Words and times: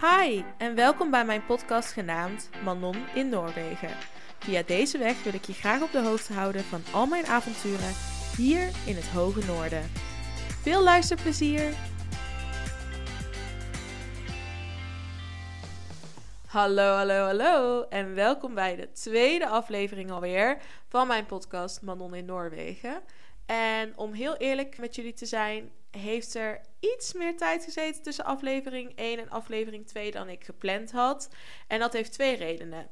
Hi 0.00 0.42
en 0.58 0.74
welkom 0.74 1.10
bij 1.10 1.24
mijn 1.24 1.44
podcast 1.46 1.92
genaamd 1.92 2.50
Manon 2.64 2.96
in 3.14 3.28
Noorwegen. 3.28 3.90
Via 4.38 4.62
deze 4.62 4.98
weg 4.98 5.22
wil 5.22 5.34
ik 5.34 5.44
je 5.44 5.52
graag 5.52 5.82
op 5.82 5.92
de 5.92 6.00
hoogte 6.00 6.32
houden 6.32 6.64
van 6.64 6.82
al 6.92 7.06
mijn 7.06 7.26
avonturen 7.26 7.94
hier 8.36 8.70
in 8.86 8.96
het 8.96 9.08
hoge 9.08 9.44
noorden. 9.46 9.90
Veel 10.62 10.82
luisterplezier! 10.82 11.74
Hallo, 16.46 16.94
hallo, 16.94 17.24
hallo 17.24 17.82
en 17.88 18.14
welkom 18.14 18.54
bij 18.54 18.76
de 18.76 18.92
tweede 18.92 19.48
aflevering 19.48 20.10
alweer 20.10 20.58
van 20.88 21.06
mijn 21.06 21.26
podcast 21.26 21.82
Manon 21.82 22.14
in 22.14 22.24
Noorwegen. 22.24 23.02
En 23.46 23.92
om 23.96 24.12
heel 24.12 24.36
eerlijk 24.36 24.78
met 24.78 24.94
jullie 24.94 25.12
te 25.12 25.26
zijn, 25.26 25.70
heeft 25.96 26.34
er 26.34 26.60
iets 26.80 27.12
meer 27.12 27.36
tijd 27.36 27.64
gezeten 27.64 28.02
tussen 28.02 28.24
aflevering 28.24 28.92
1 28.96 29.18
en 29.18 29.30
aflevering 29.30 29.86
2 29.86 30.10
dan 30.10 30.28
ik 30.28 30.44
gepland 30.44 30.90
had. 30.90 31.28
En 31.66 31.78
dat 31.78 31.92
heeft 31.92 32.12
twee 32.12 32.36
redenen. 32.36 32.90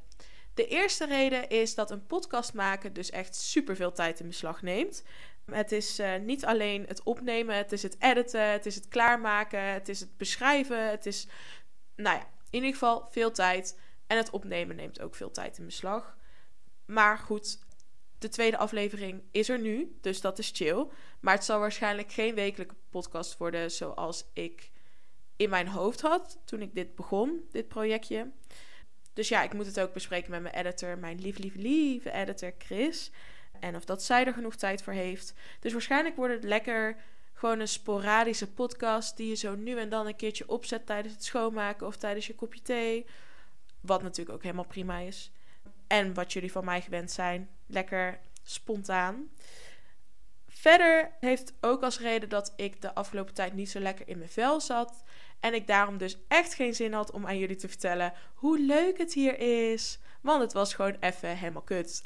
De 0.54 0.66
eerste 0.66 1.06
reden 1.06 1.48
is 1.48 1.74
dat 1.74 1.90
een 1.90 2.06
podcast 2.06 2.54
maken 2.54 2.92
dus 2.92 3.10
echt 3.10 3.34
super 3.34 3.76
veel 3.76 3.92
tijd 3.92 4.20
in 4.20 4.26
beslag 4.26 4.62
neemt. 4.62 5.02
Het 5.44 5.72
is 5.72 6.00
uh, 6.00 6.16
niet 6.16 6.44
alleen 6.44 6.84
het 6.86 7.02
opnemen, 7.02 7.56
het 7.56 7.72
is 7.72 7.82
het 7.82 7.96
editen, 7.98 8.50
het 8.50 8.66
is 8.66 8.74
het 8.74 8.88
klaarmaken, 8.88 9.60
het 9.60 9.88
is 9.88 10.00
het 10.00 10.16
beschrijven. 10.16 10.90
Het 10.90 11.06
is, 11.06 11.28
nou 11.96 12.16
ja, 12.16 12.22
in 12.22 12.28
ieder 12.50 12.72
geval 12.72 13.06
veel 13.10 13.32
tijd. 13.32 13.78
En 14.06 14.16
het 14.16 14.30
opnemen 14.30 14.76
neemt 14.76 15.00
ook 15.00 15.14
veel 15.14 15.30
tijd 15.30 15.58
in 15.58 15.64
beslag. 15.64 16.16
Maar 16.86 17.18
goed, 17.18 17.58
de 18.20 18.28
tweede 18.28 18.56
aflevering 18.56 19.22
is 19.30 19.48
er 19.48 19.58
nu, 19.58 19.96
dus 20.00 20.20
dat 20.20 20.38
is 20.38 20.50
chill. 20.54 20.86
Maar 21.20 21.34
het 21.34 21.44
zal 21.44 21.60
waarschijnlijk 21.60 22.12
geen 22.12 22.34
wekelijke 22.34 22.74
podcast 22.90 23.36
worden 23.36 23.70
zoals 23.70 24.24
ik 24.32 24.70
in 25.36 25.50
mijn 25.50 25.68
hoofd 25.68 26.00
had 26.00 26.38
toen 26.44 26.62
ik 26.62 26.74
dit 26.74 26.94
begon, 26.94 27.40
dit 27.50 27.68
projectje. 27.68 28.30
Dus 29.12 29.28
ja, 29.28 29.42
ik 29.42 29.52
moet 29.52 29.66
het 29.66 29.80
ook 29.80 29.92
bespreken 29.92 30.30
met 30.30 30.42
mijn 30.42 30.54
editor, 30.54 30.98
mijn 30.98 31.20
lief, 31.20 31.38
lief, 31.38 31.54
lieve 31.54 32.10
editor 32.10 32.52
Chris. 32.58 33.10
En 33.60 33.76
of 33.76 33.84
dat 33.84 34.02
zij 34.02 34.26
er 34.26 34.32
genoeg 34.32 34.56
tijd 34.56 34.82
voor 34.82 34.92
heeft. 34.92 35.34
Dus 35.60 35.72
waarschijnlijk 35.72 36.16
wordt 36.16 36.34
het 36.34 36.44
lekker 36.44 36.96
gewoon 37.32 37.60
een 37.60 37.68
sporadische 37.68 38.52
podcast 38.52 39.16
die 39.16 39.28
je 39.28 39.34
zo 39.34 39.54
nu 39.54 39.78
en 39.78 39.88
dan 39.88 40.06
een 40.06 40.16
keertje 40.16 40.48
opzet 40.48 40.86
tijdens 40.86 41.14
het 41.14 41.24
schoonmaken 41.24 41.86
of 41.86 41.96
tijdens 41.96 42.26
je 42.26 42.34
kopje 42.34 42.62
thee. 42.62 43.06
Wat 43.80 44.02
natuurlijk 44.02 44.36
ook 44.36 44.42
helemaal 44.42 44.64
prima 44.64 44.98
is. 44.98 45.32
En 45.86 46.14
wat 46.14 46.32
jullie 46.32 46.52
van 46.52 46.64
mij 46.64 46.80
gewend 46.80 47.10
zijn. 47.10 47.48
Lekker 47.70 48.20
spontaan. 48.42 49.30
Verder 50.48 51.10
heeft 51.20 51.52
ook 51.60 51.82
als 51.82 52.00
reden 52.00 52.28
dat 52.28 52.52
ik 52.56 52.82
de 52.82 52.94
afgelopen 52.94 53.34
tijd 53.34 53.54
niet 53.54 53.70
zo 53.70 53.78
lekker 53.80 54.08
in 54.08 54.18
mijn 54.18 54.30
vel 54.30 54.60
zat. 54.60 55.02
En 55.40 55.54
ik 55.54 55.66
daarom 55.66 55.98
dus 55.98 56.18
echt 56.28 56.54
geen 56.54 56.74
zin 56.74 56.92
had 56.92 57.10
om 57.10 57.26
aan 57.26 57.38
jullie 57.38 57.56
te 57.56 57.68
vertellen 57.68 58.12
hoe 58.34 58.60
leuk 58.60 58.98
het 58.98 59.12
hier 59.12 59.38
is. 59.72 59.98
Want 60.20 60.42
het 60.42 60.52
was 60.52 60.74
gewoon 60.74 60.96
even 61.00 61.36
helemaal 61.36 61.62
kut. 61.62 62.02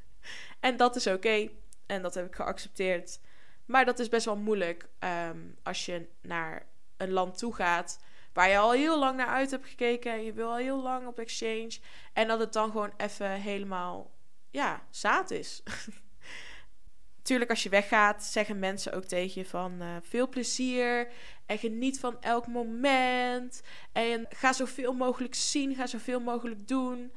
en 0.60 0.76
dat 0.76 0.96
is 0.96 1.06
oké. 1.06 1.48
En 1.86 2.02
dat 2.02 2.14
heb 2.14 2.26
ik 2.26 2.34
geaccepteerd. 2.34 3.20
Maar 3.64 3.84
dat 3.84 3.98
is 3.98 4.08
best 4.08 4.24
wel 4.24 4.36
moeilijk 4.36 4.88
um, 5.28 5.56
als 5.62 5.86
je 5.86 6.08
naar 6.20 6.66
een 6.96 7.10
land 7.10 7.38
toe 7.38 7.54
gaat 7.54 7.98
waar 8.32 8.48
je 8.48 8.58
al 8.58 8.72
heel 8.72 8.98
lang 8.98 9.16
naar 9.16 9.26
uit 9.26 9.50
hebt 9.50 9.66
gekeken 9.66 10.12
en 10.12 10.24
je 10.24 10.32
wil 10.32 10.50
al 10.50 10.56
heel 10.56 10.82
lang 10.82 11.06
op 11.06 11.18
exchange 11.18 11.78
en 12.12 12.28
dat 12.28 12.38
het 12.38 12.52
dan 12.52 12.70
gewoon 12.70 12.92
even 12.96 13.30
helemaal 13.30 14.10
ja, 14.52 14.86
zaad 14.90 15.30
is. 15.30 15.62
Tuurlijk, 17.22 17.50
als 17.50 17.62
je 17.62 17.68
weggaat, 17.68 18.24
zeggen 18.24 18.58
mensen 18.58 18.92
ook 18.92 19.04
tegen 19.04 19.42
je 19.42 19.48
van 19.48 19.82
uh, 19.82 19.96
veel 20.02 20.28
plezier 20.28 21.08
en 21.46 21.58
geniet 21.58 22.00
van 22.00 22.20
elk 22.20 22.46
moment 22.46 23.62
en 23.92 24.26
ga 24.28 24.52
zoveel 24.52 24.92
mogelijk 24.92 25.34
zien, 25.34 25.74
ga 25.74 25.86
zoveel 25.86 26.20
mogelijk 26.20 26.68
doen. 26.68 27.12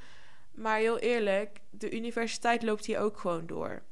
Maar 0.51 0.77
heel 0.77 0.99
eerlijk, 0.99 1.59
de 1.69 1.91
universiteit 1.91 2.63
loopt 2.63 2.85
hier 2.85 2.99
ook 2.99 3.17
gewoon 3.17 3.47
door. 3.47 3.83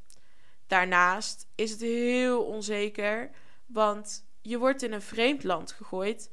Daarnaast 0.67 1.47
is 1.55 1.71
het 1.71 1.81
heel 1.81 2.43
onzeker, 2.43 3.29
want 3.65 4.25
je 4.41 4.57
wordt 4.57 4.83
in 4.83 4.93
een 4.93 5.01
vreemd 5.01 5.43
land 5.43 5.71
gegooid, 5.71 6.31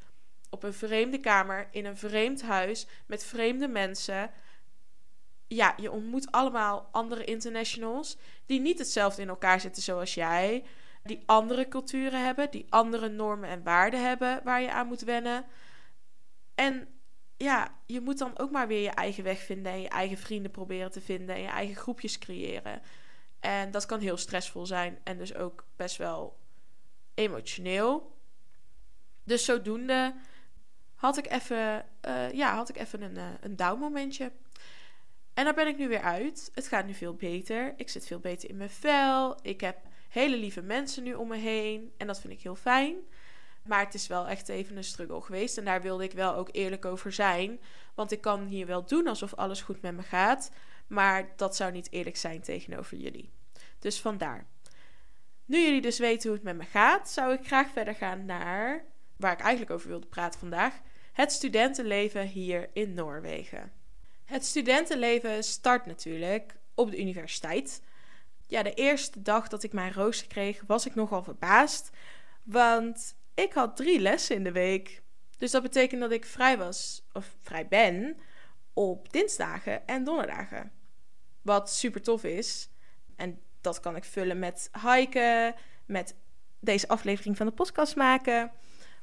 op 0.50 0.62
een 0.62 0.74
vreemde 0.74 1.18
kamer, 1.18 1.68
in 1.70 1.84
een 1.84 1.96
vreemd 1.96 2.42
huis, 2.42 2.86
met 3.06 3.24
vreemde 3.24 3.68
mensen. 3.68 4.30
Ja, 5.52 5.74
je 5.76 5.90
ontmoet 5.90 6.32
allemaal 6.32 6.88
andere 6.92 7.24
internationals 7.24 8.16
die 8.46 8.60
niet 8.60 8.78
hetzelfde 8.78 9.22
in 9.22 9.28
elkaar 9.28 9.60
zitten 9.60 9.82
zoals 9.82 10.14
jij, 10.14 10.64
die 11.02 11.22
andere 11.26 11.68
culturen 11.68 12.24
hebben, 12.24 12.50
die 12.50 12.66
andere 12.68 13.08
normen 13.08 13.48
en 13.48 13.62
waarden 13.62 14.04
hebben 14.04 14.40
waar 14.44 14.60
je 14.60 14.72
aan 14.72 14.86
moet 14.86 15.00
wennen. 15.00 15.44
En 16.54 16.88
ja, 17.36 17.74
je 17.86 18.00
moet 18.00 18.18
dan 18.18 18.38
ook 18.38 18.50
maar 18.50 18.68
weer 18.68 18.82
je 18.82 18.90
eigen 18.90 19.24
weg 19.24 19.38
vinden 19.38 19.72
en 19.72 19.80
je 19.80 19.88
eigen 19.88 20.18
vrienden 20.18 20.50
proberen 20.50 20.90
te 20.90 21.00
vinden 21.00 21.34
en 21.34 21.42
je 21.42 21.48
eigen 21.48 21.76
groepjes 21.76 22.18
creëren. 22.18 22.82
En 23.40 23.70
dat 23.70 23.86
kan 23.86 24.00
heel 24.00 24.16
stressvol 24.16 24.66
zijn 24.66 24.98
en 25.04 25.18
dus 25.18 25.34
ook 25.34 25.64
best 25.76 25.96
wel 25.96 26.38
emotioneel. 27.14 28.16
Dus 29.24 29.44
zodoende 29.44 30.14
had 30.94 31.16
ik 31.16 31.30
even, 31.30 31.86
uh, 32.08 32.32
ja, 32.32 32.54
had 32.54 32.68
ik 32.68 32.76
even 32.76 33.02
een, 33.02 33.16
uh, 33.16 33.28
een 33.40 33.56
down 33.56 33.78
momentje. 33.78 34.32
En 35.40 35.46
daar 35.46 35.54
ben 35.54 35.66
ik 35.66 35.76
nu 35.76 35.88
weer 35.88 36.02
uit. 36.02 36.50
Het 36.54 36.68
gaat 36.68 36.86
nu 36.86 36.94
veel 36.94 37.14
beter. 37.14 37.74
Ik 37.76 37.88
zit 37.88 38.06
veel 38.06 38.18
beter 38.18 38.48
in 38.48 38.56
mijn 38.56 38.70
vel. 38.70 39.38
Ik 39.42 39.60
heb 39.60 39.78
hele 40.08 40.36
lieve 40.36 40.62
mensen 40.62 41.02
nu 41.02 41.14
om 41.14 41.28
me 41.28 41.36
heen. 41.36 41.92
En 41.96 42.06
dat 42.06 42.20
vind 42.20 42.32
ik 42.32 42.40
heel 42.40 42.56
fijn. 42.56 42.96
Maar 43.62 43.84
het 43.84 43.94
is 43.94 44.06
wel 44.06 44.28
echt 44.28 44.48
even 44.48 44.76
een 44.76 44.84
struggle 44.84 45.20
geweest. 45.20 45.58
En 45.58 45.64
daar 45.64 45.82
wilde 45.82 46.04
ik 46.04 46.12
wel 46.12 46.34
ook 46.34 46.48
eerlijk 46.52 46.84
over 46.84 47.12
zijn. 47.12 47.60
Want 47.94 48.12
ik 48.12 48.20
kan 48.20 48.46
hier 48.46 48.66
wel 48.66 48.84
doen 48.84 49.06
alsof 49.06 49.34
alles 49.34 49.62
goed 49.62 49.82
met 49.82 49.94
me 49.94 50.02
gaat. 50.02 50.50
Maar 50.86 51.32
dat 51.36 51.56
zou 51.56 51.72
niet 51.72 51.92
eerlijk 51.92 52.16
zijn 52.16 52.40
tegenover 52.40 52.96
jullie. 52.96 53.30
Dus 53.78 54.00
vandaar. 54.00 54.46
Nu 55.44 55.60
jullie 55.60 55.80
dus 55.80 55.98
weten 55.98 56.28
hoe 56.28 56.36
het 56.36 56.46
met 56.46 56.56
me 56.56 56.64
gaat, 56.64 57.10
zou 57.10 57.32
ik 57.32 57.46
graag 57.46 57.70
verder 57.70 57.94
gaan 57.94 58.24
naar 58.24 58.84
waar 59.16 59.32
ik 59.32 59.40
eigenlijk 59.40 59.70
over 59.70 59.88
wilde 59.88 60.06
praten 60.06 60.40
vandaag: 60.40 60.80
het 61.12 61.32
studentenleven 61.32 62.26
hier 62.26 62.70
in 62.72 62.94
Noorwegen. 62.94 63.79
Het 64.30 64.44
studentenleven 64.44 65.44
start 65.44 65.86
natuurlijk 65.86 66.56
op 66.74 66.90
de 66.90 67.00
universiteit. 67.00 67.82
Ja, 68.46 68.62
de 68.62 68.74
eerste 68.74 69.22
dag 69.22 69.48
dat 69.48 69.62
ik 69.62 69.72
mijn 69.72 69.92
rooster 69.92 70.26
kreeg, 70.26 70.62
was 70.66 70.86
ik 70.86 70.94
nogal 70.94 71.22
verbaasd. 71.22 71.90
Want 72.42 73.14
ik 73.34 73.52
had 73.52 73.76
drie 73.76 74.00
lessen 74.00 74.36
in 74.36 74.44
de 74.44 74.52
week. 74.52 75.02
Dus 75.38 75.50
dat 75.50 75.62
betekent 75.62 76.00
dat 76.00 76.10
ik 76.10 76.24
vrij 76.24 76.58
was, 76.58 77.06
of 77.12 77.36
vrij 77.42 77.68
ben, 77.68 78.16
op 78.72 79.12
dinsdagen 79.12 79.86
en 79.86 80.04
donderdagen. 80.04 80.72
Wat 81.42 81.70
super 81.70 82.02
tof 82.02 82.24
is. 82.24 82.70
En 83.16 83.40
dat 83.60 83.80
kan 83.80 83.96
ik 83.96 84.04
vullen 84.04 84.38
met 84.38 84.70
hiken, 84.82 85.54
met 85.86 86.16
deze 86.60 86.88
aflevering 86.88 87.36
van 87.36 87.46
de 87.46 87.52
podcast 87.52 87.96
maken. 87.96 88.52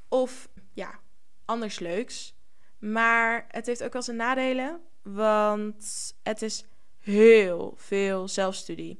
Of 0.07 0.49
ja, 0.73 0.99
anders 1.45 1.79
leuks. 1.79 2.35
Maar 2.79 3.45
het 3.47 3.65
heeft 3.65 3.83
ook 3.83 3.93
wel 3.93 4.01
zijn 4.01 4.17
nadelen, 4.17 4.81
want 5.13 6.13
het 6.23 6.41
is 6.41 6.65
heel 6.99 7.73
veel 7.77 8.27
zelfstudie. 8.27 8.99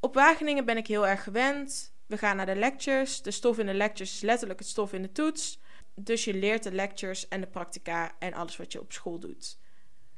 Op 0.00 0.14
Wageningen 0.14 0.64
ben 0.64 0.76
ik 0.76 0.86
heel 0.86 1.06
erg 1.06 1.22
gewend. 1.22 1.94
We 2.06 2.18
gaan 2.18 2.36
naar 2.36 2.46
de 2.46 2.54
lectures. 2.54 3.22
De 3.22 3.30
stof 3.30 3.58
in 3.58 3.66
de 3.66 3.74
lectures 3.74 4.14
is 4.14 4.20
letterlijk 4.20 4.58
het 4.58 4.68
stof 4.68 4.92
in 4.92 5.02
de 5.02 5.12
toets. 5.12 5.60
Dus 5.94 6.24
je 6.24 6.34
leert 6.34 6.62
de 6.62 6.72
lectures 6.72 7.28
en 7.28 7.40
de 7.40 7.46
practica 7.46 8.12
en 8.18 8.34
alles 8.34 8.56
wat 8.56 8.72
je 8.72 8.80
op 8.80 8.92
school 8.92 9.18
doet. 9.18 9.58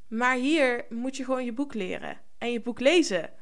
Maar 0.09 0.37
hier 0.37 0.87
moet 0.89 1.17
je 1.17 1.25
gewoon 1.25 1.45
je 1.45 1.53
boek 1.53 1.75
leren 1.75 2.21
en 2.39 2.53
je 2.53 2.61
boek 2.61 2.81
lezen. 2.81 3.33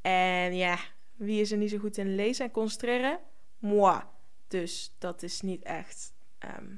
En 0.00 0.56
ja, 0.56 0.78
wie 1.16 1.40
is 1.40 1.52
er 1.52 1.58
niet 1.58 1.70
zo 1.70 1.78
goed 1.78 1.96
in 1.96 2.14
lezen 2.14 2.44
en 2.44 2.50
concentreren? 2.50 3.18
Moi. 3.58 4.00
Dus 4.48 4.94
dat 4.98 5.22
is 5.22 5.40
niet 5.40 5.62
echt 5.62 6.12
ehm, 6.38 6.74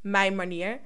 mijn 0.00 0.34
manier. 0.34 0.80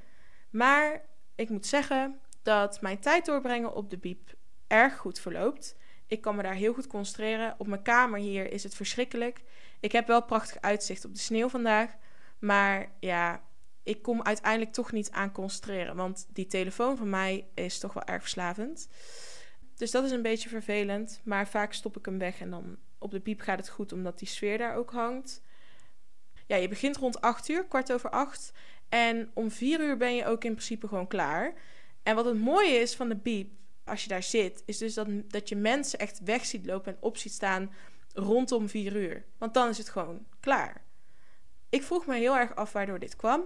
Maar 0.50 1.04
ik 1.34 1.48
moet 1.48 1.66
zeggen 1.66 2.20
dat 2.44 2.80
mijn 2.80 2.98
tijd 2.98 3.26
doorbrengen 3.26 3.74
op 3.74 3.90
de 3.90 3.98
biep 3.98 4.34
erg 4.66 4.96
goed 4.96 5.18
verloopt. 5.18 5.76
Ik 6.06 6.20
kan 6.20 6.36
me 6.36 6.42
daar 6.42 6.54
heel 6.54 6.74
goed 6.74 6.86
concentreren. 6.86 7.54
Op 7.58 7.66
mijn 7.66 7.82
kamer 7.82 8.18
hier 8.18 8.52
is 8.52 8.62
het 8.62 8.74
verschrikkelijk. 8.74 9.42
Ik 9.80 9.92
heb 9.92 10.06
wel 10.06 10.22
prachtig 10.24 10.60
uitzicht 10.60 11.04
op 11.04 11.14
de 11.14 11.20
sneeuw 11.20 11.48
vandaag. 11.48 11.90
Maar 12.38 12.92
ja, 13.00 13.42
ik 13.82 14.02
kom 14.02 14.22
uiteindelijk 14.22 14.72
toch 14.72 14.92
niet 14.92 15.10
aan 15.10 15.32
concentreren. 15.32 15.96
Want 15.96 16.26
die 16.28 16.46
telefoon 16.46 16.96
van 16.96 17.10
mij 17.10 17.48
is 17.54 17.78
toch 17.78 17.92
wel 17.92 18.04
erg 18.04 18.20
verslavend. 18.20 18.88
Dus 19.76 19.90
dat 19.90 20.04
is 20.04 20.10
een 20.10 20.22
beetje 20.22 20.48
vervelend. 20.48 21.20
Maar 21.24 21.48
vaak 21.48 21.72
stop 21.72 21.96
ik 21.96 22.04
hem 22.04 22.18
weg 22.18 22.40
en 22.40 22.50
dan 22.50 22.76
op 22.98 23.10
de 23.10 23.20
piep 23.20 23.40
gaat 23.40 23.58
het 23.58 23.68
goed, 23.68 23.92
omdat 23.92 24.18
die 24.18 24.28
sfeer 24.28 24.58
daar 24.58 24.76
ook 24.76 24.90
hangt. 24.90 25.42
Ja, 26.46 26.56
je 26.56 26.68
begint 26.68 26.96
rond 26.96 27.20
8 27.20 27.48
uur, 27.48 27.64
kwart 27.64 27.92
over 27.92 28.10
8. 28.10 28.52
En 28.88 29.30
om 29.34 29.50
4 29.50 29.80
uur 29.80 29.96
ben 29.96 30.14
je 30.14 30.26
ook 30.26 30.44
in 30.44 30.52
principe 30.52 30.88
gewoon 30.88 31.08
klaar. 31.08 31.54
En 32.04 32.14
wat 32.14 32.24
het 32.24 32.38
mooie 32.38 32.74
is 32.74 32.96
van 32.96 33.08
de 33.08 33.16
piep, 33.16 33.50
als 33.84 34.02
je 34.02 34.08
daar 34.08 34.22
zit, 34.22 34.62
is 34.66 34.78
dus 34.78 34.94
dat, 34.94 35.08
dat 35.28 35.48
je 35.48 35.56
mensen 35.56 35.98
echt 35.98 36.20
weg 36.24 36.44
ziet 36.44 36.66
lopen 36.66 36.92
en 36.92 36.98
op 37.00 37.16
ziet 37.16 37.32
staan 37.32 37.72
rondom 38.12 38.68
4 38.68 38.96
uur. 38.96 39.24
Want 39.38 39.54
dan 39.54 39.68
is 39.68 39.78
het 39.78 39.88
gewoon 39.88 40.26
klaar. 40.40 40.84
Ik 41.68 41.82
vroeg 41.82 42.06
me 42.06 42.16
heel 42.16 42.36
erg 42.36 42.54
af 42.54 42.72
waardoor 42.72 42.98
dit 42.98 43.16
kwam. 43.16 43.42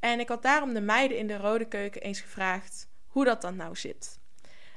En 0.00 0.20
ik 0.20 0.28
had 0.28 0.42
daarom 0.42 0.74
de 0.74 0.80
meiden 0.80 1.18
in 1.18 1.26
de 1.26 1.36
rode 1.36 1.64
keuken 1.68 2.02
eens 2.02 2.20
gevraagd 2.20 2.88
hoe 3.06 3.24
dat 3.24 3.40
dan 3.40 3.56
nou 3.56 3.76
zit. 3.76 4.18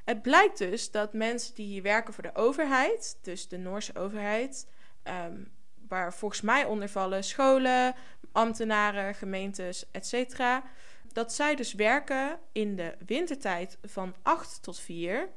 Het 0.03 0.21
blijkt 0.21 0.57
dus 0.57 0.91
dat 0.91 1.13
mensen 1.13 1.55
die 1.55 1.65
hier 1.65 1.81
werken 1.81 2.13
voor 2.13 2.23
de 2.23 2.35
overheid, 2.35 3.17
dus 3.21 3.47
de 3.47 3.57
Noorse 3.57 3.95
overheid, 3.95 4.67
ehm, 5.03 5.43
waar 5.87 6.13
volgens 6.13 6.41
mij 6.41 6.65
onder 6.65 6.89
vallen 6.89 7.23
scholen, 7.23 7.95
ambtenaren, 8.31 9.15
gemeentes, 9.15 9.91
etc., 9.91 10.39
dat 11.13 11.33
zij 11.33 11.55
dus 11.55 11.73
werken 11.73 12.39
in 12.51 12.75
de 12.75 12.95
wintertijd 13.05 13.77
van 13.83 14.15
8 14.21 14.63
tot 14.63 14.79
4 14.79 15.29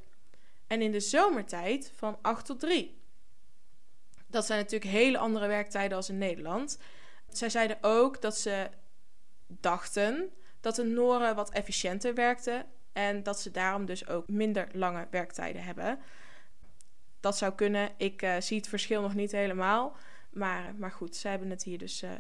en 0.66 0.82
in 0.82 0.92
de 0.92 1.00
zomertijd 1.00 1.92
van 1.94 2.19
8 2.22 2.46
tot 2.46 2.60
3. 2.60 3.00
Dat 4.26 4.46
zijn 4.46 4.58
natuurlijk 4.58 4.90
hele 4.90 5.19
andere 5.19 5.46
werktijden 5.46 5.96
als 5.96 6.08
in 6.08 6.19
Nederland. 6.19 6.78
Zij 7.28 7.50
zeiden 7.50 7.78
ook 7.80 8.22
dat 8.22 8.38
ze 8.38 8.70
dachten 9.46 10.30
dat 10.60 10.74
de 10.74 10.84
Noren 10.84 11.34
wat 11.34 11.50
efficiënter 11.50 12.14
werkten 12.14 12.66
en 12.92 13.22
dat 13.22 13.40
ze 13.40 13.50
daarom 13.50 13.84
dus 13.84 14.06
ook 14.06 14.28
minder 14.28 14.68
lange 14.72 15.06
werktijden 15.10 15.64
hebben. 15.64 15.98
Dat 17.20 17.38
zou 17.38 17.52
kunnen. 17.52 17.90
Ik 17.96 18.22
uh, 18.22 18.40
zie 18.40 18.56
het 18.56 18.68
verschil 18.68 19.02
nog 19.02 19.14
niet 19.14 19.32
helemaal. 19.32 19.96
Maar, 20.30 20.75
maar 20.75 20.92
goed, 20.92 21.16
ze 21.16 21.28
hebben 21.28 21.50
het 21.50 21.62
hier 21.62 21.78
dus 21.78 22.02
uh, 22.02 22.10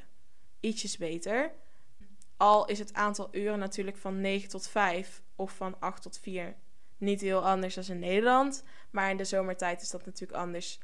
ietsjes 0.60 0.96
beter. 0.96 1.52
Al 2.42 2.66
is 2.66 2.78
het 2.78 2.94
aantal 2.94 3.28
uren 3.32 3.58
natuurlijk 3.58 3.96
van 3.96 4.20
9 4.20 4.48
tot 4.48 4.68
5 4.68 5.22
of 5.36 5.52
van 5.52 5.76
8 5.80 6.02
tot 6.02 6.18
4 6.18 6.54
niet 6.98 7.20
heel 7.20 7.46
anders 7.46 7.74
dan 7.74 7.84
in 7.88 7.98
Nederland. 7.98 8.64
Maar 8.90 9.10
in 9.10 9.16
de 9.16 9.24
zomertijd 9.24 9.82
is 9.82 9.90
dat 9.90 10.04
natuurlijk 10.04 10.40
anders. 10.40 10.78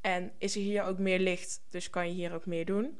En 0.00 0.32
is 0.38 0.54
er 0.54 0.60
hier 0.60 0.82
ook 0.82 0.98
meer 0.98 1.18
licht, 1.18 1.60
dus 1.68 1.90
kan 1.90 2.08
je 2.08 2.14
hier 2.14 2.34
ook 2.34 2.46
meer 2.46 2.64
doen. 2.64 2.98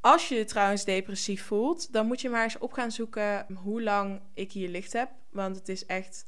Als 0.00 0.28
je 0.28 0.34
je 0.34 0.44
trouwens 0.44 0.84
depressief 0.84 1.44
voelt, 1.44 1.92
dan 1.92 2.06
moet 2.06 2.20
je 2.20 2.28
maar 2.28 2.42
eens 2.42 2.58
op 2.58 2.72
gaan 2.72 2.92
zoeken 2.92 3.46
hoe 3.54 3.82
lang 3.82 4.20
ik 4.34 4.52
hier 4.52 4.68
licht 4.68 4.92
heb. 4.92 5.10
Want 5.30 5.56
het 5.56 5.68
is 5.68 5.86
echt 5.86 6.26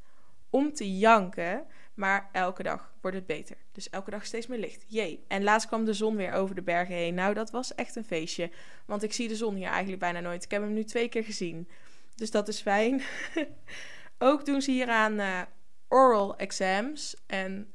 om 0.51 0.73
te 0.73 0.99
janken. 0.99 1.67
Maar 1.99 2.29
elke 2.33 2.63
dag 2.63 2.93
wordt 3.01 3.17
het 3.17 3.27
beter. 3.27 3.57
Dus 3.73 3.91
elke 3.91 4.11
dag 4.11 4.27
steeds 4.27 4.47
meer 4.47 4.59
licht. 4.59 4.85
Jee. 4.87 5.25
En 5.29 5.43
laatst 5.43 5.67
kwam 5.69 5.85
de 5.85 5.93
zon 5.93 6.17
weer 6.17 6.33
over 6.33 6.55
de 6.55 6.63
bergen 6.63 6.95
heen. 6.95 7.15
Nou, 7.15 7.35
dat 7.35 7.51
was 7.51 7.75
echt 7.75 7.97
een 7.97 8.05
feestje. 8.05 8.51
Want 8.87 9.03
ik 9.03 9.13
zie 9.13 9.29
de 9.29 9.37
zon 9.37 9.55
hier 9.55 9.69
eigenlijk 9.69 10.01
bijna 10.01 10.21
nooit. 10.21 10.45
Ik 10.45 10.51
heb 10.51 10.63
hem 10.63 10.73
nu 10.73 10.85
twee 10.85 11.09
keer 11.09 11.25
gezien. 11.25 11.69
Dus 12.15 12.31
dat 12.31 12.49
is 12.49 12.61
fijn. 12.61 13.03
Ook 14.19 14.47
doen 14.47 14.63
ze 14.63 14.71
hier 14.71 14.89
aan 14.89 15.21
uh, 15.21 15.41
oral 15.89 16.37
exams. 16.37 17.17
En 17.27 17.73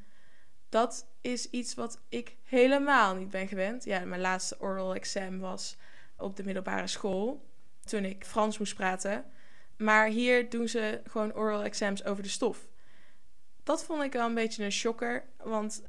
dat 0.69 1.07
is 1.21 1.49
iets 1.49 1.73
wat 1.73 2.01
ik 2.09 2.35
helemaal 2.43 3.15
niet 3.15 3.29
ben 3.29 3.47
gewend. 3.47 3.83
Ja, 3.83 3.99
mijn 3.99 4.21
laatste 4.21 4.55
oral 4.59 4.95
exam 4.95 5.39
was 5.39 5.77
op 6.17 6.35
de 6.35 6.43
middelbare 6.43 6.87
school. 6.87 7.45
Toen 7.85 8.05
ik 8.05 8.25
Frans 8.25 8.57
moest 8.57 8.75
praten. 8.75 9.25
Maar 9.77 10.07
hier 10.07 10.49
doen 10.49 10.67
ze 10.67 11.01
gewoon 11.07 11.33
oral 11.33 11.63
exams 11.63 12.03
over 12.03 12.23
de 12.23 12.29
stof. 12.29 12.71
Dat 13.63 13.83
vond 13.83 14.03
ik 14.03 14.13
wel 14.13 14.25
een 14.25 14.33
beetje 14.33 14.63
een 14.63 14.71
shocker. 14.71 15.25
Want 15.37 15.83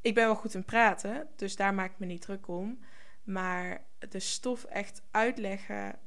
ik 0.00 0.14
ben 0.14 0.24
wel 0.24 0.34
goed 0.34 0.54
in 0.54 0.64
praten. 0.64 1.28
Dus 1.36 1.56
daar 1.56 1.74
maak 1.74 1.90
ik 1.90 1.98
me 1.98 2.06
niet 2.06 2.22
druk 2.22 2.48
om. 2.48 2.78
Maar 3.22 3.84
de 3.98 4.20
stof 4.20 4.64
echt 4.64 5.02
uitleggen 5.10 5.98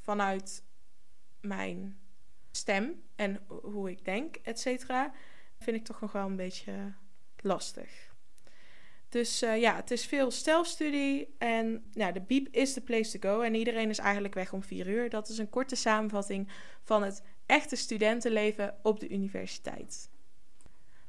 vanuit 0.00 0.64
mijn 1.40 1.98
stem 2.50 3.02
en 3.16 3.44
hoe 3.46 3.90
ik 3.90 4.04
denk, 4.04 4.36
et 4.36 4.60
cetera, 4.60 5.12
vind 5.58 5.76
ik 5.76 5.84
toch 5.84 6.00
nog 6.00 6.12
wel 6.12 6.26
een 6.26 6.36
beetje 6.36 6.92
lastig. 7.36 8.14
Dus 9.08 9.42
uh, 9.42 9.60
ja, 9.60 9.76
het 9.76 9.90
is 9.90 10.06
veel 10.06 10.30
stelstudie 10.30 11.34
en 11.38 11.84
ja, 11.92 12.12
de 12.12 12.20
biep 12.20 12.48
is 12.48 12.72
de 12.72 12.80
place 12.80 13.18
to 13.18 13.30
go. 13.30 13.40
En 13.40 13.54
iedereen 13.54 13.88
is 13.88 13.98
eigenlijk 13.98 14.34
weg 14.34 14.52
om 14.52 14.62
vier 14.62 14.88
uur. 14.88 15.10
Dat 15.10 15.28
is 15.28 15.38
een 15.38 15.48
korte 15.48 15.76
samenvatting 15.76 16.48
van 16.82 17.02
het 17.02 17.22
echte 17.46 17.76
studentenleven 17.76 18.78
op 18.82 19.00
de 19.00 19.08
universiteit. 19.08 20.10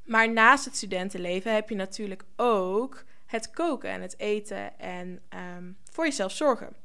Maar 0.08 0.32
naast 0.32 0.66
het 0.66 0.76
studentenleven 0.76 1.54
heb 1.54 1.70
je 1.70 1.76
natuurlijk 1.76 2.24
ook 2.36 3.04
het 3.26 3.52
koken 3.52 3.90
en 3.90 4.02
het 4.02 4.20
eten 4.20 4.80
en 4.80 5.22
um, 5.58 5.78
voor 5.92 6.06
jezelf 6.06 6.32
zorgen. 6.32 6.76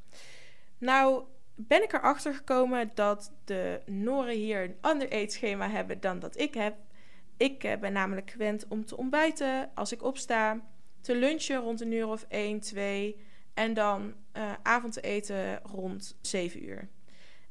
Nou 0.78 1.24
ben 1.54 1.82
ik 1.82 1.92
erachter 1.92 2.34
gekomen 2.34 2.90
dat 2.94 3.32
de 3.44 3.80
Noren 3.86 4.34
hier 4.34 4.62
een 4.62 4.76
ander 4.80 5.08
eetschema 5.08 5.70
hebben 5.70 6.00
dan 6.00 6.18
dat 6.18 6.38
ik 6.38 6.54
heb. 6.54 6.76
Ik 7.36 7.64
uh, 7.64 7.76
ben 7.76 7.92
namelijk 7.92 8.30
gewend 8.30 8.68
om 8.68 8.84
te 8.84 8.96
ontbijten 8.96 9.70
als 9.74 9.92
ik 9.92 10.02
opsta 10.02 10.60
te 11.00 11.16
lunchen 11.16 11.56
rond 11.56 11.80
een 11.80 11.92
uur 11.92 12.06
of 12.06 12.24
1, 12.28 12.60
2 12.60 13.16
en 13.54 13.74
dan 13.74 14.14
uh, 14.36 14.52
avondeten 14.62 15.60
rond 15.62 16.18
7 16.20 16.64
uur. 16.64 16.88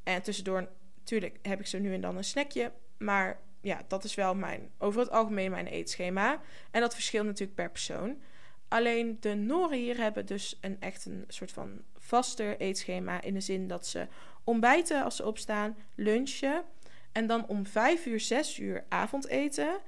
En 0.03 0.21
tussendoor, 0.21 0.67
natuurlijk, 0.97 1.37
heb 1.41 1.59
ik 1.59 1.67
zo 1.67 1.79
nu 1.79 1.93
en 1.93 2.01
dan 2.01 2.17
een 2.17 2.23
snackje, 2.23 2.71
maar 2.97 3.39
ja, 3.61 3.81
dat 3.87 4.03
is 4.03 4.15
wel 4.15 4.35
mijn, 4.35 4.71
over 4.77 4.99
het 4.99 5.09
algemeen 5.09 5.51
mijn 5.51 5.67
eetschema. 5.67 6.41
En 6.71 6.81
dat 6.81 6.93
verschilt 6.93 7.25
natuurlijk 7.25 7.55
per 7.55 7.69
persoon. 7.69 8.21
Alleen 8.67 9.17
de 9.19 9.35
Noren 9.35 9.77
hier 9.77 9.97
hebben 9.97 10.25
dus 10.25 10.57
een 10.61 10.77
echt 10.79 11.05
een 11.05 11.23
soort 11.27 11.51
van 11.51 11.81
vaster 11.97 12.59
eetschema. 12.59 13.21
In 13.21 13.33
de 13.33 13.39
zin 13.39 13.67
dat 13.67 13.87
ze 13.87 14.07
ontbijten 14.43 15.03
als 15.03 15.15
ze 15.15 15.25
opstaan, 15.25 15.77
lunchen. 15.95 16.63
En 17.11 17.27
dan 17.27 17.47
om 17.47 17.65
5 17.65 18.05
uur, 18.05 18.19
6 18.19 18.59
uur 18.59 18.83
avondeten. 18.89 19.79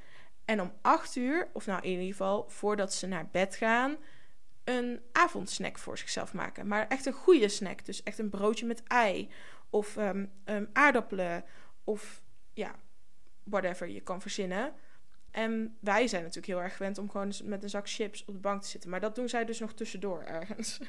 En 0.46 0.62
om 0.62 0.72
8 0.81 1.16
uur, 1.16 1.48
of 1.54 1.66
nou 1.66 1.81
in 1.81 1.92
ieder 1.92 2.06
geval 2.06 2.46
voordat 2.50 2.94
ze 2.94 3.08
naar 3.08 3.28
bed 3.31 3.56
gaan, 3.56 3.98
een 4.64 5.02
avondsnack 5.12 5.78
voor 5.78 5.98
zichzelf 5.98 6.34
maken. 6.34 6.68
Maar 6.68 6.88
echt 6.88 7.06
een 7.06 7.14
goede 7.14 7.50
snack. 7.50 7.86
Dus 7.86 8.04
echt 8.04 8.19
een 8.19 8.30
broodje 8.30 8.66
met 8.66 8.84
ei. 8.84 9.30
Of 9.69 9.96
um, 9.96 10.31
um, 10.46 10.69
aardappelen. 10.74 11.44
Of 11.84 12.22
ja, 12.54 12.76
whatever 13.44 13.88
je 13.90 14.01
kan 14.01 14.22
verzinnen. 14.22 14.74
En 15.31 15.78
wij 15.80 16.07
zijn 16.07 16.22
natuurlijk 16.22 16.54
heel 16.54 16.62
erg 16.62 16.75
gewend 16.75 16.98
om 16.98 17.10
gewoon 17.10 17.34
met 17.44 17.63
een 17.63 17.69
zak 17.69 17.90
chips 17.90 18.25
op 18.25 18.34
de 18.34 18.40
bank 18.40 18.62
te 18.62 18.68
zitten. 18.68 18.90
Maar 18.90 19.00
dat 19.00 19.16
doen 19.16 19.30
zij 19.30 19.45
dus 19.45 19.60
nog 19.60 19.74
tussendoor 19.74 20.24
ergens. 20.24 20.80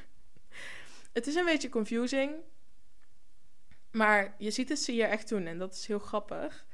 het 1.12 1.27
is 1.27 1.35
een 1.35 1.45
beetje 1.45 1.69
confusing. 1.69 2.35
Maar 3.91 4.35
je 4.39 4.51
ziet 4.51 4.69
het 4.69 4.79
ze 4.79 4.93
hier 4.93 5.09
echt 5.09 5.29
doen 5.29 5.47
en 5.47 5.59
dat 5.59 5.75
is 5.75 5.87
heel 5.87 5.99
grappig. 5.99 6.67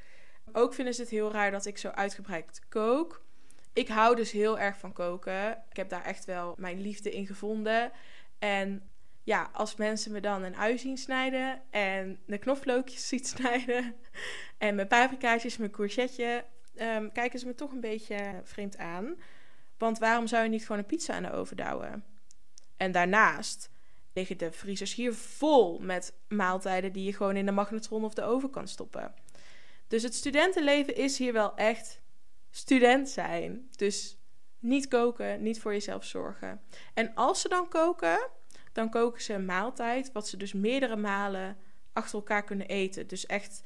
Ook 0.53 0.75
vinden 0.75 0.95
ze 0.95 1.01
het 1.01 1.11
heel 1.11 1.33
raar 1.33 1.51
dat 1.51 1.67
ik 1.67 1.79
zo 1.79 1.89
uitgebreid 1.89 2.61
kook. 2.69 3.23
Ik 3.73 3.89
hou 3.89 4.17
dus 4.17 4.31
heel 4.31 4.59
erg 4.59 4.79
van 4.79 4.93
koken. 4.93 5.65
Ik 5.71 5.77
heb 5.77 5.89
daar 5.89 6.05
echt 6.05 6.25
wel 6.25 6.55
mijn 6.59 6.81
liefde 6.81 7.11
in 7.11 7.27
gevonden. 7.27 7.93
En 8.39 8.90
ja, 9.23 9.51
als 9.53 9.77
mensen 9.77 10.13
me 10.13 10.21
dan 10.21 10.43
een 10.43 10.57
ui 10.57 10.79
zien 10.79 10.99
snijden 10.99 11.63
en 11.71 12.21
de 12.27 12.39
knoflookjes 12.39 13.09
ziet 13.09 13.29
snijden 13.29 13.95
en 14.59 14.75
mijn 14.75 14.89
paprikaatjes, 14.89 15.57
mijn 15.57 15.71
courgette, 15.71 16.45
um, 16.75 17.13
kijken 17.13 17.39
ze 17.39 17.47
me 17.47 17.55
toch 17.55 17.73
een 17.73 17.81
beetje 17.81 18.41
vreemd 18.45 18.77
aan. 18.77 19.17
Want 19.79 19.99
waarom 19.99 20.27
zou 20.27 20.43
je 20.43 20.49
niet 20.49 20.63
gewoon 20.63 20.79
een 20.79 20.87
pizza 20.87 21.15
aan 21.15 21.23
de 21.23 21.33
oven 21.33 21.57
douwen? 21.57 22.05
En 22.77 22.93
daarnaast 22.93 23.71
liggen 24.13 24.39
de 24.39 24.53
vriezers 24.53 24.95
hier 24.95 25.15
vol 25.15 25.79
met 25.79 26.15
maaltijden 26.29 26.93
die 26.93 27.05
je 27.05 27.13
gewoon 27.13 27.37
in 27.37 27.47
de 27.47 27.53
magnetron 27.53 28.05
of 28.05 28.15
de 28.15 28.23
oven 28.23 28.51
kan 28.51 28.69
stoppen. 28.69 29.15
Dus 29.89 30.03
het 30.03 30.15
studentenleven 30.15 30.97
is 30.97 31.19
hier 31.19 31.33
wel 31.33 31.57
echt 31.57 32.03
student 32.51 33.09
zijn. 33.09 33.69
Dus 33.77 34.19
niet 34.59 34.89
koken, 34.89 35.43
niet 35.43 35.61
voor 35.61 35.73
jezelf 35.73 36.05
zorgen. 36.05 36.61
En 36.95 37.15
als 37.15 37.41
ze 37.41 37.49
dan 37.49 37.69
koken, 37.69 38.29
dan 38.81 38.91
koken 38.91 39.23
ze 39.23 39.33
een 39.33 39.45
maaltijd, 39.45 40.13
wat 40.13 40.29
ze 40.29 40.37
dus 40.37 40.53
meerdere 40.53 40.97
malen 40.97 41.57
achter 41.93 42.15
elkaar 42.15 42.45
kunnen 42.45 42.67
eten. 42.67 43.07
Dus 43.07 43.27
echt 43.27 43.63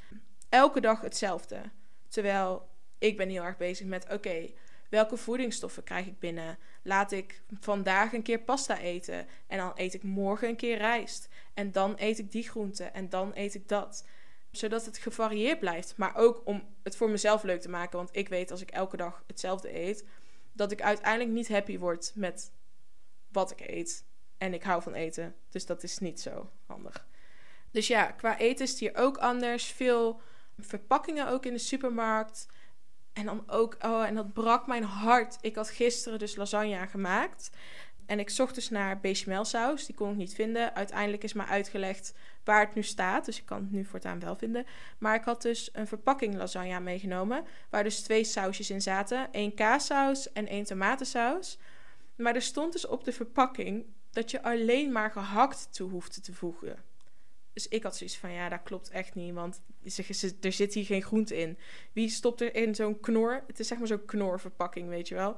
elke 0.49 0.81
dag 0.81 1.01
hetzelfde. 1.01 1.61
Terwijl 2.09 2.69
ik 2.99 3.17
ben 3.17 3.29
heel 3.29 3.43
erg 3.43 3.57
bezig 3.57 3.87
met, 3.87 4.13
oké, 4.13 4.51
welke 4.91 5.17
voedingsstoffen 5.17 5.85
krijg 5.85 6.07
ik 6.07 6.19
binnen? 6.19 6.59
Laat 6.83 7.13
ik 7.13 7.43
vandaag 7.61 8.13
een 8.13 8.23
keer 8.23 8.41
pasta 8.41 8.79
eten 8.79 9.27
en 9.47 9.59
dan 9.59 9.73
eet 9.75 9.95
ik 9.95 10.03
morgen 10.03 10.49
een 10.49 10.57
keer 10.57 10.77
rijst. 10.77 11.29
En 11.55 11.73
dan 11.73 11.95
eet 11.97 12.19
ik 12.19 12.31
die 12.31 12.49
groente 12.49 12.85
en 12.85 13.09
dan 13.09 13.33
eet 13.35 13.55
ik 13.55 13.69
dat 13.69 14.07
zodat 14.51 14.85
het 14.85 14.99
gevarieerd 14.99 15.61
blijft. 15.61 15.97
Maar 15.97 16.17
ook 16.17 16.43
om 16.45 16.75
het 16.83 16.97
voor 16.97 17.11
mezelf 17.11 17.43
leuk 17.43 17.61
te 17.61 17.69
maken. 17.69 17.99
Want 17.99 18.17
ik 18.17 18.29
weet 18.29 18.51
als 18.51 18.61
ik 18.61 18.71
elke 18.71 18.97
dag 18.97 19.25
hetzelfde 19.27 19.79
eet, 19.79 20.05
dat 20.53 20.73
ik 20.73 20.83
uiteindelijk 20.83 21.31
niet 21.31 21.49
happy 21.49 21.79
word 21.79 22.13
met 22.15 22.53
wat 23.33 23.51
ik 23.51 23.61
eet. 23.61 24.05
En 24.39 24.55
ik 24.55 24.63
hou 24.63 24.83
van 24.83 24.95
eten. 24.95 25.35
Dus 25.49 25.67
dat 25.67 25.83
is 25.83 25.99
niet 25.99 26.21
zo 26.21 26.51
handig. 26.67 27.07
Dus 27.71 27.87
ja, 27.87 28.05
qua 28.11 28.39
eten 28.39 28.65
is 28.65 28.71
het 28.71 28.81
hier 28.81 28.97
ook 28.97 29.17
anders. 29.17 29.65
Veel 29.67 30.21
verpakkingen 30.59 31.29
ook 31.29 31.47
in 31.47 31.53
de 31.53 31.59
supermarkt. 31.59 32.47
En 33.13 33.25
dan 33.25 33.45
ook, 33.47 33.77
oh, 33.81 34.07
en 34.07 34.15
dat 34.15 34.33
brak 34.33 34.67
mijn 34.67 34.83
hart. 34.83 35.39
Ik 35.41 35.55
had 35.55 35.71
gisteren 35.71 36.19
dus 36.19 36.37
lasagne 36.37 36.87
gemaakt. 36.87 37.51
En 38.07 38.19
ik 38.19 38.31
zocht 38.31 38.55
dus 38.55 38.71
naar 38.71 39.01
bechamelsaus. 39.01 39.87
Die 39.87 39.95
kon 39.95 40.11
ik 40.11 40.17
niet 40.17 40.35
vinden. 40.35 40.75
Uiteindelijk 40.75 41.23
is 41.23 41.33
me 41.33 41.45
uitgelegd 41.45 42.15
waar 42.45 42.61
het 42.61 42.75
nu 42.75 42.83
staat. 42.83 43.25
Dus 43.25 43.39
ik 43.39 43.47
kan 43.47 43.61
het 43.61 43.71
nu 43.71 43.85
voortaan 43.85 44.21
wel 44.21 44.37
vinden. 44.37 44.67
Maar 44.99 45.15
ik 45.15 45.25
had 45.25 45.43
dus 45.43 45.71
een 45.73 45.87
verpakking 45.87 46.35
lasagne 46.35 46.81
meegenomen. 46.81 47.45
Waar 47.71 47.85
dus 47.85 48.01
twee 48.01 48.25
sausjes 48.25 48.71
in 48.71 48.83
zaten. 48.83 49.33
één 49.33 49.55
kaassaus 49.55 50.33
en 50.33 50.49
één 50.49 50.65
tomatensaus. 50.65 51.59
Maar 52.17 52.35
er 52.35 52.43
stond 52.43 52.73
dus 52.73 52.87
op 52.87 53.05
de 53.05 53.13
verpakking 53.13 53.85
dat 54.15 54.31
je 54.31 54.43
alleen 54.43 54.93
maar 54.93 55.11
gehakt 55.11 55.69
toe 55.71 55.91
hoeft 55.91 56.25
te 56.25 56.33
voegen. 56.33 56.77
Dus 57.53 57.69
ik 57.69 57.83
had 57.83 57.97
zoiets 57.97 58.17
van, 58.17 58.33
ja, 58.33 58.49
dat 58.49 58.63
klopt 58.63 58.91
echt 58.91 59.15
niet, 59.15 59.35
want 59.35 59.63
er 60.41 60.53
zit 60.53 60.75
hier 60.75 60.85
geen 60.85 61.03
groente 61.03 61.37
in. 61.37 61.59
Wie 61.93 62.09
stopt 62.09 62.41
er 62.41 62.55
in 62.55 62.75
zo'n 62.75 63.01
knor? 63.01 63.45
Het 63.47 63.61
is 63.61 63.67
zeg 63.67 63.79
maar 63.79 63.87
zo'n 63.87 64.05
knorverpakking, 64.05 64.89
weet 64.89 65.09
je 65.09 65.15
wel. 65.15 65.37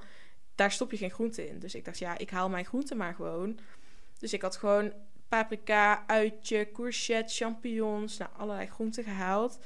Daar 0.55 0.73
stop 0.73 0.91
je 0.91 0.97
geen 0.97 1.11
groente 1.11 1.49
in. 1.49 1.59
Dus 1.59 1.75
ik 1.75 1.85
dacht, 1.85 1.99
ja, 1.99 2.19
ik 2.19 2.31
haal 2.31 2.49
mijn 2.49 2.65
groente 2.65 2.95
maar 2.95 3.15
gewoon. 3.15 3.59
Dus 4.19 4.33
ik 4.33 4.43
had 4.43 4.57
gewoon 4.57 4.93
paprika, 5.29 6.07
uitje, 6.07 6.73
courgette, 6.73 7.35
champignons, 7.35 8.17
nou, 8.17 8.31
allerlei 8.37 8.67
groenten 8.67 9.05
gehaald. 9.05 9.59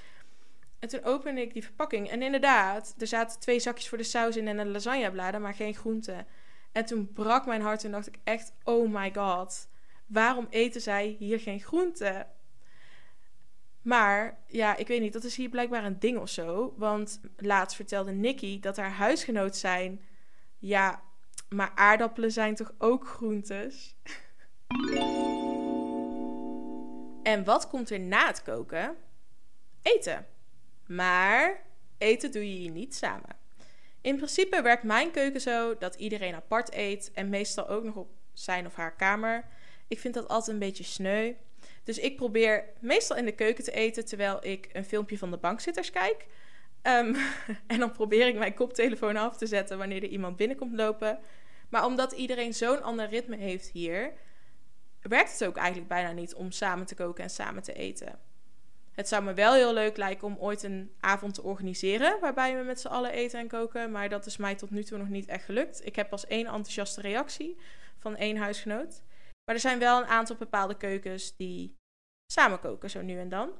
En 0.78 0.88
toen 0.88 1.04
opende 1.04 1.40
ik 1.40 1.52
die 1.52 1.64
verpakking. 1.64 2.08
En 2.08 2.22
inderdaad, 2.22 2.94
er 2.98 3.06
zaten 3.06 3.40
twee 3.40 3.60
zakjes 3.60 3.88
voor 3.88 3.98
de 3.98 4.04
saus 4.04 4.36
in 4.36 4.48
en 4.48 4.58
een 4.58 4.70
lasagnebladen, 4.70 5.40
maar 5.40 5.54
geen 5.54 5.74
groenten. 5.74 6.26
En 6.72 6.84
toen 6.84 7.12
brak 7.12 7.46
mijn 7.46 7.62
hart 7.62 7.84
en 7.84 7.90
dacht 7.90 8.06
ik 8.06 8.18
echt, 8.24 8.52
oh 8.64 8.92
my 8.92 9.14
god, 9.14 9.68
waarom 10.06 10.46
eten 10.50 10.80
zij 10.80 11.16
hier 11.18 11.40
geen 11.40 11.60
groenten? 11.60 12.26
Maar 13.82 14.38
ja, 14.46 14.76
ik 14.76 14.86
weet 14.86 15.00
niet, 15.00 15.12
dat 15.12 15.24
is 15.24 15.36
hier 15.36 15.48
blijkbaar 15.48 15.84
een 15.84 15.98
ding 15.98 16.18
of 16.18 16.28
zo. 16.28 16.74
Want 16.76 17.20
laatst 17.36 17.76
vertelde 17.76 18.12
Nikki 18.12 18.60
dat 18.60 18.76
haar 18.76 18.92
huisgenoot 18.92 19.56
zijn. 19.56 20.00
Ja, 20.58 21.02
maar 21.48 21.72
aardappelen 21.74 22.32
zijn 22.32 22.54
toch 22.54 22.72
ook 22.78 23.06
groentes? 23.06 23.94
en 27.32 27.44
wat 27.44 27.68
komt 27.68 27.90
er 27.90 28.00
na 28.00 28.26
het 28.26 28.42
koken? 28.42 28.96
Eten. 29.82 30.26
Maar 30.86 31.62
eten 31.98 32.32
doe 32.32 32.48
je 32.48 32.56
hier 32.56 32.70
niet 32.70 32.94
samen. 32.94 33.39
In 34.00 34.16
principe 34.16 34.62
werkt 34.62 34.82
mijn 34.82 35.10
keuken 35.10 35.40
zo 35.40 35.78
dat 35.78 35.94
iedereen 35.94 36.34
apart 36.34 36.74
eet 36.74 37.10
en 37.14 37.28
meestal 37.28 37.68
ook 37.68 37.84
nog 37.84 37.96
op 37.96 38.10
zijn 38.32 38.66
of 38.66 38.74
haar 38.74 38.96
kamer. 38.96 39.44
Ik 39.88 39.98
vind 39.98 40.14
dat 40.14 40.28
altijd 40.28 40.48
een 40.48 40.58
beetje 40.58 40.84
sneu. 40.84 41.32
Dus 41.84 41.98
ik 41.98 42.16
probeer 42.16 42.64
meestal 42.80 43.16
in 43.16 43.24
de 43.24 43.34
keuken 43.34 43.64
te 43.64 43.72
eten 43.72 44.04
terwijl 44.04 44.46
ik 44.46 44.68
een 44.72 44.84
filmpje 44.84 45.18
van 45.18 45.30
de 45.30 45.36
bankzitters 45.36 45.90
kijk. 45.90 46.26
Ehm, 46.82 47.14
en 47.66 47.78
dan 47.78 47.92
probeer 47.92 48.26
ik 48.26 48.38
mijn 48.38 48.54
koptelefoon 48.54 49.16
af 49.16 49.36
te 49.36 49.46
zetten 49.46 49.78
wanneer 49.78 50.02
er 50.02 50.08
iemand 50.08 50.36
binnenkomt 50.36 50.76
lopen. 50.76 51.18
Maar 51.68 51.84
omdat 51.84 52.12
iedereen 52.12 52.54
zo'n 52.54 52.82
ander 52.82 53.08
ritme 53.08 53.36
heeft 53.36 53.68
hier, 53.68 54.12
werkt 55.00 55.32
het 55.32 55.44
ook 55.44 55.56
eigenlijk 55.56 55.88
bijna 55.88 56.12
niet 56.12 56.34
om 56.34 56.50
samen 56.50 56.86
te 56.86 56.94
koken 56.94 57.24
en 57.24 57.30
samen 57.30 57.62
te 57.62 57.72
eten. 57.72 58.18
Het 59.00 59.08
zou 59.08 59.22
me 59.22 59.34
wel 59.34 59.54
heel 59.54 59.72
leuk 59.72 59.96
lijken 59.96 60.26
om 60.26 60.36
ooit 60.38 60.62
een 60.62 60.94
avond 60.98 61.34
te 61.34 61.42
organiseren 61.42 62.20
waarbij 62.20 62.56
we 62.56 62.62
met 62.62 62.80
z'n 62.80 62.88
allen 62.88 63.10
eten 63.10 63.40
en 63.40 63.48
koken, 63.48 63.90
maar 63.90 64.08
dat 64.08 64.26
is 64.26 64.36
mij 64.36 64.54
tot 64.54 64.70
nu 64.70 64.84
toe 64.84 64.98
nog 64.98 65.08
niet 65.08 65.26
echt 65.26 65.44
gelukt. 65.44 65.86
Ik 65.86 65.96
heb 65.96 66.08
pas 66.08 66.26
één 66.26 66.46
enthousiaste 66.46 67.00
reactie 67.00 67.56
van 67.98 68.16
één 68.16 68.36
huisgenoot. 68.36 69.02
Maar 69.44 69.54
er 69.54 69.60
zijn 69.60 69.78
wel 69.78 70.00
een 70.00 70.08
aantal 70.08 70.36
bepaalde 70.36 70.76
keukens 70.76 71.36
die 71.36 71.76
samen 72.32 72.60
koken, 72.60 72.90
zo 72.90 73.02
nu 73.02 73.18
en 73.18 73.28
dan. 73.28 73.52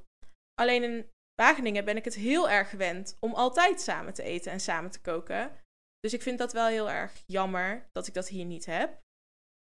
Alleen 0.54 0.82
in 0.82 1.10
Wageningen 1.34 1.84
ben 1.84 1.96
ik 1.96 2.04
het 2.04 2.14
heel 2.14 2.50
erg 2.50 2.70
gewend 2.70 3.16
om 3.20 3.34
altijd 3.34 3.80
samen 3.80 4.14
te 4.14 4.22
eten 4.22 4.52
en 4.52 4.60
samen 4.60 4.90
te 4.90 5.00
koken. 5.00 5.52
Dus 6.00 6.12
ik 6.12 6.22
vind 6.22 6.38
dat 6.38 6.52
wel 6.52 6.66
heel 6.66 6.90
erg 6.90 7.22
jammer 7.26 7.88
dat 7.92 8.06
ik 8.06 8.14
dat 8.14 8.28
hier 8.28 8.44
niet 8.44 8.66
heb. 8.66 9.00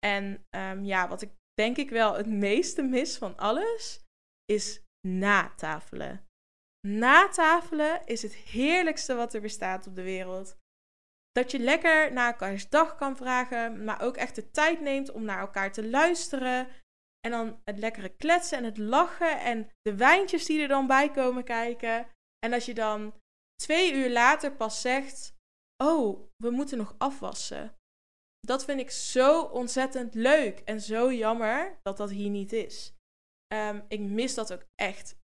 En 0.06 0.46
um, 0.50 0.84
ja, 0.84 1.08
wat 1.08 1.22
ik 1.22 1.30
denk 1.54 1.76
ik 1.76 1.90
wel 1.90 2.14
het 2.14 2.26
meeste 2.26 2.82
mis 2.82 3.16
van 3.16 3.36
alles 3.36 4.04
is 4.44 4.88
natafelen. 5.09 6.26
Natafelen 6.88 8.07
is 8.07 8.23
het 8.23 8.35
heerlijkste 8.35 9.14
wat 9.14 9.35
er 9.35 9.40
bestaat 9.40 9.87
op 9.87 9.95
de 9.95 10.02
wereld. 10.02 10.59
Dat 11.33 11.50
je 11.50 11.59
lekker 11.59 12.12
naar 12.12 12.26
elkaars 12.26 12.69
dag 12.69 12.97
kan 12.97 13.16
vragen, 13.16 13.85
maar 13.85 14.00
ook 14.02 14.16
echt 14.16 14.35
de 14.35 14.50
tijd 14.50 14.80
neemt 14.80 15.11
om 15.11 15.25
naar 15.25 15.38
elkaar 15.38 15.73
te 15.73 15.88
luisteren. 15.88 16.69
En 17.21 17.30
dan 17.30 17.61
het 17.64 17.78
lekkere 17.78 18.16
kletsen 18.16 18.59
en 18.59 18.64
het 18.64 18.78
lachen 18.78 19.40
en 19.40 19.71
de 19.83 19.97
wijntjes 19.97 20.47
die 20.47 20.62
er 20.62 20.69
dan 20.69 20.87
bij 20.87 21.11
komen 21.11 21.45
kijken. 21.45 22.09
En 22.38 22.50
dat 22.50 22.64
je 22.64 22.75
dan 22.75 23.14
twee 23.54 23.92
uur 23.92 24.11
later 24.11 24.57
pas 24.57 24.80
zegt: 24.80 25.35
Oh, 25.85 26.28
we 26.37 26.50
moeten 26.50 26.78
nog 26.78 26.95
afwassen. 26.99 27.75
Dat 28.40 28.64
vind 28.64 28.80
ik 28.80 28.90
zo 28.90 29.42
ontzettend 29.42 30.14
leuk 30.14 30.59
en 30.59 30.80
zo 30.80 31.12
jammer 31.12 31.78
dat 31.83 31.97
dat 31.97 32.11
hier 32.11 32.30
niet 32.30 32.52
is. 32.52 32.95
Um, 33.54 33.85
ik 33.88 34.00
mis 34.00 34.35
dat 34.35 34.52
ook 34.52 34.64
echt 34.75 35.16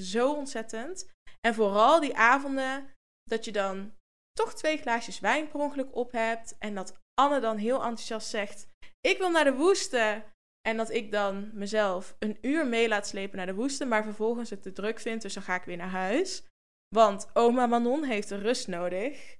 zo 0.00 0.32
ontzettend. 0.32 1.10
En 1.40 1.54
vooral 1.54 2.00
die 2.00 2.16
avonden 2.16 2.94
dat 3.24 3.44
je 3.44 3.52
dan 3.52 3.94
toch 4.32 4.54
twee 4.54 4.76
glaasjes 4.76 5.20
wijn 5.20 5.48
per 5.48 5.60
ongeluk 5.60 5.96
op 5.96 6.12
hebt. 6.12 6.58
En 6.58 6.74
dat 6.74 6.98
Anne 7.14 7.40
dan 7.40 7.56
heel 7.56 7.82
enthousiast 7.82 8.28
zegt: 8.28 8.68
Ik 9.00 9.18
wil 9.18 9.30
naar 9.30 9.44
de 9.44 9.54
woeste. 9.54 10.24
En 10.68 10.76
dat 10.76 10.90
ik 10.90 11.12
dan 11.12 11.50
mezelf 11.54 12.16
een 12.18 12.38
uur 12.40 12.66
mee 12.66 12.88
laat 12.88 13.06
slepen 13.06 13.36
naar 13.36 13.46
de 13.46 13.54
woeste, 13.54 13.84
maar 13.84 14.02
vervolgens 14.04 14.50
het 14.50 14.62
te 14.62 14.72
druk 14.72 15.00
vind, 15.00 15.22
dus 15.22 15.34
dan 15.34 15.42
ga 15.42 15.54
ik 15.54 15.64
weer 15.64 15.76
naar 15.76 15.88
huis. 15.88 16.46
Want 16.94 17.30
oma 17.34 17.66
Manon 17.66 18.04
heeft 18.04 18.30
rust 18.30 18.68
nodig. 18.68 19.36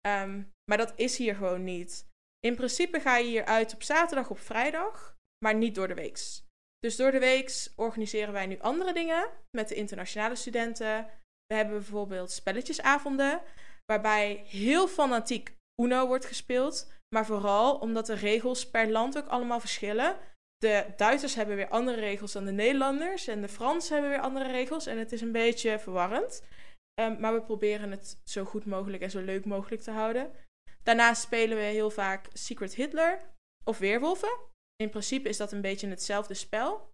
Ehm, 0.00 0.42
maar 0.70 0.78
dat 0.78 0.92
is 0.96 1.16
hier 1.16 1.34
gewoon 1.34 1.64
niet. 1.64 2.08
In 2.40 2.54
principe 2.54 3.00
ga 3.00 3.16
je 3.16 3.26
hier 3.26 3.44
uit 3.44 3.74
op 3.74 3.82
zaterdag 3.82 4.30
op 4.30 4.38
vrijdag, 4.38 5.16
maar 5.44 5.54
niet 5.54 5.74
door 5.74 5.88
de 5.88 5.94
weeks. 5.94 6.47
Dus 6.78 6.96
door 6.96 7.10
de 7.10 7.18
weeks 7.18 7.72
organiseren 7.76 8.32
wij 8.32 8.46
nu 8.46 8.58
andere 8.60 8.92
dingen 8.92 9.30
met 9.56 9.68
de 9.68 9.74
internationale 9.74 10.36
studenten. 10.36 11.06
We 11.46 11.54
hebben 11.54 11.74
bijvoorbeeld 11.74 12.30
spelletjesavonden, 12.30 13.42
waarbij 13.86 14.44
heel 14.46 14.88
fanatiek 14.88 15.56
Uno 15.82 16.06
wordt 16.06 16.24
gespeeld. 16.24 16.90
Maar 17.14 17.26
vooral 17.26 17.76
omdat 17.76 18.06
de 18.06 18.14
regels 18.14 18.70
per 18.70 18.90
land 18.90 19.18
ook 19.18 19.26
allemaal 19.26 19.60
verschillen. 19.60 20.16
De 20.56 20.86
Duitsers 20.96 21.34
hebben 21.34 21.56
weer 21.56 21.68
andere 21.68 22.00
regels 22.00 22.32
dan 22.32 22.44
de 22.44 22.52
Nederlanders. 22.52 23.26
En 23.26 23.40
de 23.40 23.48
Fransen 23.48 23.92
hebben 23.92 24.10
weer 24.10 24.20
andere 24.20 24.50
regels. 24.50 24.86
En 24.86 24.98
het 24.98 25.12
is 25.12 25.20
een 25.20 25.32
beetje 25.32 25.78
verwarrend. 25.78 26.42
Ehm, 26.94 27.20
maar 27.20 27.34
we 27.34 27.42
proberen 27.42 27.90
het 27.90 28.20
zo 28.24 28.44
goed 28.44 28.66
mogelijk 28.66 29.02
en 29.02 29.10
zo 29.10 29.20
leuk 29.20 29.44
mogelijk 29.44 29.82
te 29.82 29.90
houden. 29.90 30.32
Daarnaast 30.82 31.22
spelen 31.22 31.56
we 31.56 31.62
heel 31.62 31.90
vaak 31.90 32.28
Secret 32.32 32.74
Hitler 32.74 33.20
of 33.64 33.78
Weerwolven. 33.78 34.38
In 34.82 34.90
principe 34.90 35.28
is 35.28 35.36
dat 35.36 35.52
een 35.52 35.60
beetje 35.60 35.88
hetzelfde 35.88 36.34
spel. 36.34 36.90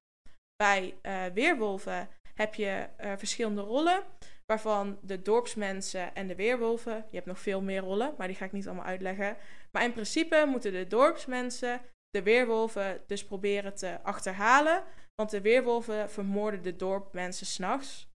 Bij 0.57 0.99
uh, 1.03 1.25
Weerwolven 1.27 2.09
heb 2.35 2.55
je 2.55 2.89
uh, 3.01 3.13
verschillende 3.17 3.61
rollen, 3.61 4.05
waarvan 4.47 4.99
de 5.03 5.23
dorpsmensen 5.23 6.15
en 6.15 6.27
de 6.27 6.35
weerwolven. 6.35 6.95
Je 6.95 7.17
hebt 7.17 7.27
nog 7.27 7.39
veel 7.39 7.63
meer 7.63 7.81
rollen, 7.81 8.15
maar 8.19 8.27
die 8.27 8.37
ga 8.37 8.45
ik 8.45 8.53
niet 8.53 8.67
allemaal 8.67 8.85
uitleggen. 8.85 9.37
Maar 9.71 9.85
in 9.85 9.93
principe 9.93 10.45
moeten 10.47 10.73
de 10.73 10.87
dorpsmensen 10.87 11.81
de 12.11 12.23
weerwolven 12.23 13.03
dus 13.07 13.25
proberen 13.25 13.75
te 13.75 14.03
achterhalen. 14.03 14.85
Want 15.15 15.31
de 15.31 15.41
weerwolven 15.41 16.11
vermoorden 16.11 16.63
de 16.63 16.77
dorpmensen 16.77 17.47
s'nachts. 17.47 18.09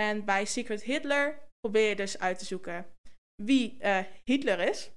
En 0.00 0.24
bij 0.24 0.44
Secret 0.44 0.82
Hitler 0.82 1.48
probeer 1.60 1.88
je 1.88 1.96
dus 1.96 2.18
uit 2.18 2.38
te 2.38 2.44
zoeken 2.44 2.86
wie 3.42 3.78
uh, 3.80 4.04
Hitler 4.24 4.60
is. 4.60 4.90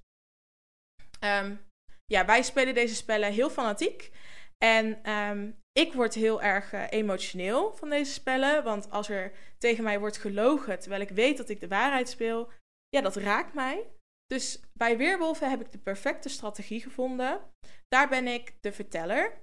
Um, 1.23 1.59
ja, 2.11 2.25
wij 2.25 2.43
spelen 2.43 2.73
deze 2.73 2.95
spellen 2.95 3.31
heel 3.31 3.49
fanatiek. 3.49 4.11
En 4.57 5.11
um, 5.11 5.59
ik 5.71 5.93
word 5.93 6.13
heel 6.13 6.41
erg 6.41 6.73
uh, 6.73 6.83
emotioneel 6.89 7.75
van 7.75 7.89
deze 7.89 8.11
spellen. 8.11 8.63
Want 8.63 8.91
als 8.91 9.09
er 9.09 9.31
tegen 9.57 9.83
mij 9.83 9.99
wordt 9.99 10.17
gelogen 10.17 10.79
terwijl 10.79 11.01
ik 11.01 11.09
weet 11.09 11.37
dat 11.37 11.49
ik 11.49 11.59
de 11.59 11.67
waarheid 11.67 12.09
speel, 12.09 12.51
ja, 12.89 13.01
dat 13.01 13.15
raakt 13.15 13.53
mij. 13.53 13.87
Dus 14.27 14.59
bij 14.73 14.97
Weerwolven 14.97 15.49
heb 15.49 15.61
ik 15.61 15.71
de 15.71 15.77
perfecte 15.77 16.29
strategie 16.29 16.81
gevonden. 16.81 17.41
Daar 17.87 18.09
ben 18.09 18.27
ik 18.27 18.53
de 18.61 18.71
verteller. 18.71 19.41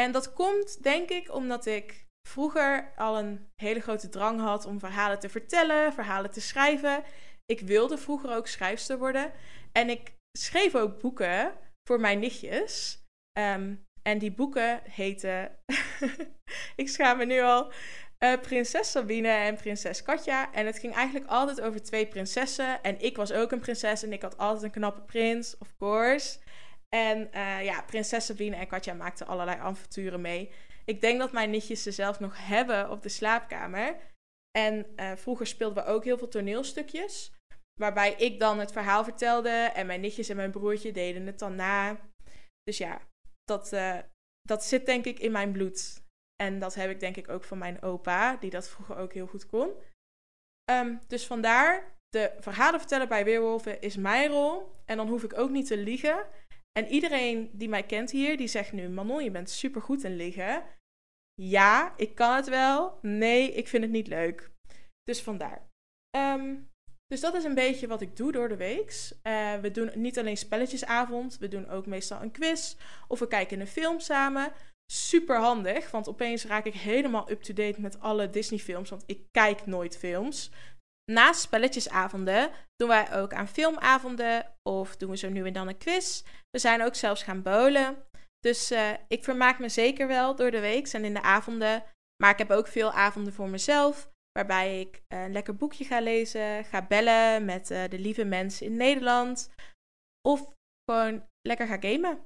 En 0.00 0.12
dat 0.12 0.32
komt, 0.32 0.82
denk 0.82 1.08
ik, 1.08 1.34
omdat 1.34 1.66
ik 1.66 2.06
vroeger 2.28 2.92
al 2.96 3.18
een 3.18 3.48
hele 3.62 3.80
grote 3.80 4.08
drang 4.08 4.40
had 4.40 4.64
om 4.64 4.78
verhalen 4.78 5.18
te 5.18 5.28
vertellen, 5.28 5.92
verhalen 5.92 6.30
te 6.30 6.40
schrijven. 6.40 7.04
Ik 7.44 7.60
wilde 7.60 7.98
vroeger 7.98 8.34
ook 8.34 8.46
schrijfster 8.46 8.98
worden. 8.98 9.32
En 9.72 9.88
ik 9.88 10.12
schreef 10.38 10.74
ook 10.74 11.00
boeken 11.00 11.52
voor 11.88 12.00
mijn 12.00 12.18
nichtjes. 12.18 13.02
Ehm, 13.32 13.74
en 14.02 14.18
die 14.18 14.32
boeken 14.32 14.80
heten, 14.84 15.58
ik 16.82 16.88
schaam 16.88 17.18
me 17.18 17.24
nu 17.24 17.40
al, 17.40 17.72
uh, 18.18 18.40
Prinses 18.40 18.90
Sabine 18.90 19.28
en 19.28 19.56
Prinses 19.56 20.02
Katja. 20.02 20.52
En 20.52 20.66
het 20.66 20.78
ging 20.78 20.94
eigenlijk 20.94 21.26
altijd 21.26 21.60
over 21.60 21.82
twee 21.82 22.06
prinsessen. 22.06 22.82
En 22.82 23.00
ik 23.00 23.16
was 23.16 23.32
ook 23.32 23.52
een 23.52 23.60
prinses 23.60 24.02
en 24.02 24.12
ik 24.12 24.22
had 24.22 24.38
altijd 24.38 24.62
een 24.62 24.70
knappe 24.70 25.00
prins, 25.00 25.58
of 25.58 25.76
course. 25.76 26.38
En 26.88 27.30
uh, 27.34 27.64
ja, 27.64 27.82
Prinses 27.82 28.26
Sabine 28.26 28.56
en 28.56 28.66
Katja 28.66 28.94
maakten 28.94 29.26
allerlei 29.26 29.58
avonturen 29.58 30.20
mee. 30.20 30.50
Ik 30.84 31.00
denk 31.00 31.18
dat 31.18 31.32
mijn 31.32 31.50
nichtjes 31.50 31.82
ze 31.82 31.90
zelf 31.90 32.20
nog 32.20 32.46
hebben 32.46 32.90
op 32.90 33.02
de 33.02 33.08
slaapkamer. 33.08 33.96
En 34.58 34.86
uh, 34.96 35.12
vroeger 35.16 35.46
speelden 35.46 35.84
we 35.84 35.90
ook 35.90 36.04
heel 36.04 36.18
veel 36.18 36.28
toneelstukjes. 36.28 37.37
Waarbij 37.78 38.14
ik 38.14 38.40
dan 38.40 38.58
het 38.58 38.72
verhaal 38.72 39.04
vertelde 39.04 39.50
en 39.50 39.86
mijn 39.86 40.00
nichtjes 40.00 40.28
en 40.28 40.36
mijn 40.36 40.50
broertje 40.50 40.92
deden 40.92 41.26
het 41.26 41.38
dan 41.38 41.54
na. 41.54 42.00
Dus 42.62 42.78
ja, 42.78 43.00
dat, 43.44 43.72
uh, 43.72 43.98
dat 44.42 44.64
zit 44.64 44.86
denk 44.86 45.04
ik 45.04 45.18
in 45.18 45.32
mijn 45.32 45.52
bloed. 45.52 46.02
En 46.42 46.58
dat 46.58 46.74
heb 46.74 46.90
ik 46.90 47.00
denk 47.00 47.16
ik 47.16 47.28
ook 47.28 47.44
van 47.44 47.58
mijn 47.58 47.82
opa, 47.82 48.36
die 48.36 48.50
dat 48.50 48.68
vroeger 48.68 48.96
ook 48.96 49.12
heel 49.12 49.26
goed 49.26 49.46
kon. 49.46 49.72
Um, 50.70 51.00
dus 51.06 51.26
vandaar, 51.26 51.96
de 52.08 52.36
verhalen 52.40 52.80
vertellen 52.80 53.08
bij 53.08 53.24
Weerwolven 53.24 53.80
is 53.80 53.96
mijn 53.96 54.30
rol. 54.30 54.76
En 54.84 54.96
dan 54.96 55.08
hoef 55.08 55.22
ik 55.22 55.38
ook 55.38 55.50
niet 55.50 55.66
te 55.66 55.76
liegen. 55.76 56.26
En 56.78 56.86
iedereen 56.86 57.50
die 57.52 57.68
mij 57.68 57.82
kent 57.82 58.10
hier, 58.10 58.36
die 58.36 58.46
zegt 58.46 58.72
nu: 58.72 58.88
Manon, 58.88 59.24
je 59.24 59.30
bent 59.30 59.50
supergoed 59.50 60.04
in 60.04 60.16
liggen. 60.16 60.64
Ja, 61.34 61.94
ik 61.96 62.14
kan 62.14 62.36
het 62.36 62.48
wel. 62.48 62.98
Nee, 63.02 63.52
ik 63.52 63.68
vind 63.68 63.82
het 63.82 63.92
niet 63.92 64.06
leuk. 64.06 64.50
Dus 65.02 65.22
vandaar. 65.22 65.68
Ehm, 66.10 66.56
dus 67.08 67.20
dat 67.20 67.34
is 67.34 67.44
een 67.44 67.54
beetje 67.54 67.86
wat 67.86 68.00
ik 68.00 68.16
doe 68.16 68.32
door 68.32 68.48
de 68.48 68.56
week. 68.56 69.12
Uh, 69.22 69.54
we 69.54 69.70
doen 69.70 69.90
niet 69.94 70.18
alleen 70.18 70.36
spelletjesavond, 70.36 71.38
we 71.38 71.48
doen 71.48 71.68
ook 71.68 71.86
meestal 71.86 72.22
een 72.22 72.30
quiz. 72.30 72.76
Of 73.08 73.18
we 73.18 73.28
kijken 73.28 73.60
een 73.60 73.66
film 73.66 74.00
samen. 74.00 74.52
Super 74.92 75.36
handig, 75.36 75.90
want 75.90 76.08
opeens 76.08 76.44
raak 76.44 76.64
ik 76.64 76.74
helemaal 76.74 77.30
up-to-date 77.30 77.80
met 77.80 78.00
alle 78.00 78.30
Disney-films, 78.30 78.90
want 78.90 79.02
ik 79.06 79.26
kijk 79.30 79.66
nooit 79.66 79.96
films. 79.96 80.50
Naast 81.12 81.40
spelletjesavonden 81.40 82.50
doen 82.76 82.88
wij 82.88 83.12
ook 83.12 83.32
aan 83.32 83.48
filmavonden 83.48 84.54
of 84.62 84.96
doen 84.96 85.10
we 85.10 85.16
zo 85.16 85.28
nu 85.28 85.46
en 85.46 85.52
dan 85.52 85.68
een 85.68 85.78
quiz. 85.78 86.22
We 86.50 86.58
zijn 86.58 86.82
ook 86.82 86.94
zelfs 86.94 87.22
gaan 87.22 87.42
bowlen. 87.42 87.96
Dus 88.40 88.72
uh, 88.72 88.90
ik 89.08 89.24
vermaak 89.24 89.58
me 89.58 89.68
zeker 89.68 90.06
wel 90.06 90.36
door 90.36 90.50
de 90.50 90.60
week 90.60 90.88
en 90.88 91.04
in 91.04 91.14
de 91.14 91.22
avonden. 91.22 91.84
Maar 92.22 92.30
ik 92.30 92.38
heb 92.38 92.50
ook 92.50 92.66
veel 92.66 92.92
avonden 92.92 93.32
voor 93.32 93.48
mezelf. 93.48 94.10
Waarbij 94.38 94.80
ik 94.80 95.02
uh, 95.08 95.22
een 95.22 95.32
lekker 95.32 95.56
boekje 95.56 95.84
ga 95.84 96.00
lezen, 96.00 96.64
ga 96.64 96.86
bellen 96.86 97.44
met 97.44 97.70
uh, 97.70 97.84
de 97.88 97.98
lieve 97.98 98.24
mensen 98.24 98.66
in 98.66 98.76
Nederland. 98.76 99.50
Of 100.28 100.52
gewoon 100.90 101.24
lekker 101.48 101.66
ga 101.66 101.76
gamen. 101.80 102.18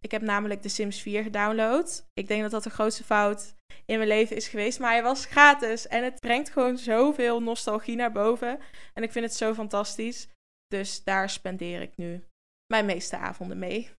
Ik 0.00 0.10
heb 0.10 0.22
namelijk 0.22 0.62
de 0.62 0.68
Sims 0.68 1.00
4 1.00 1.22
gedownload. 1.22 2.06
Ik 2.12 2.28
denk 2.28 2.42
dat 2.42 2.50
dat 2.50 2.62
de 2.62 2.70
grootste 2.70 3.04
fout 3.04 3.54
in 3.86 3.96
mijn 3.96 4.08
leven 4.08 4.36
is 4.36 4.48
geweest. 4.48 4.78
Maar 4.78 4.90
hij 4.90 5.02
was 5.02 5.24
gratis. 5.24 5.88
En 5.88 6.04
het 6.04 6.20
brengt 6.20 6.50
gewoon 6.50 6.78
zoveel 6.78 7.42
nostalgie 7.42 7.96
naar 7.96 8.12
boven. 8.12 8.58
En 8.94 9.02
ik 9.02 9.12
vind 9.12 9.24
het 9.24 9.34
zo 9.34 9.54
fantastisch. 9.54 10.28
Dus 10.66 11.04
daar 11.04 11.30
spendeer 11.30 11.80
ik 11.80 11.96
nu 11.96 12.24
mijn 12.66 12.86
meeste 12.86 13.16
avonden 13.16 13.58
mee. 13.58 13.90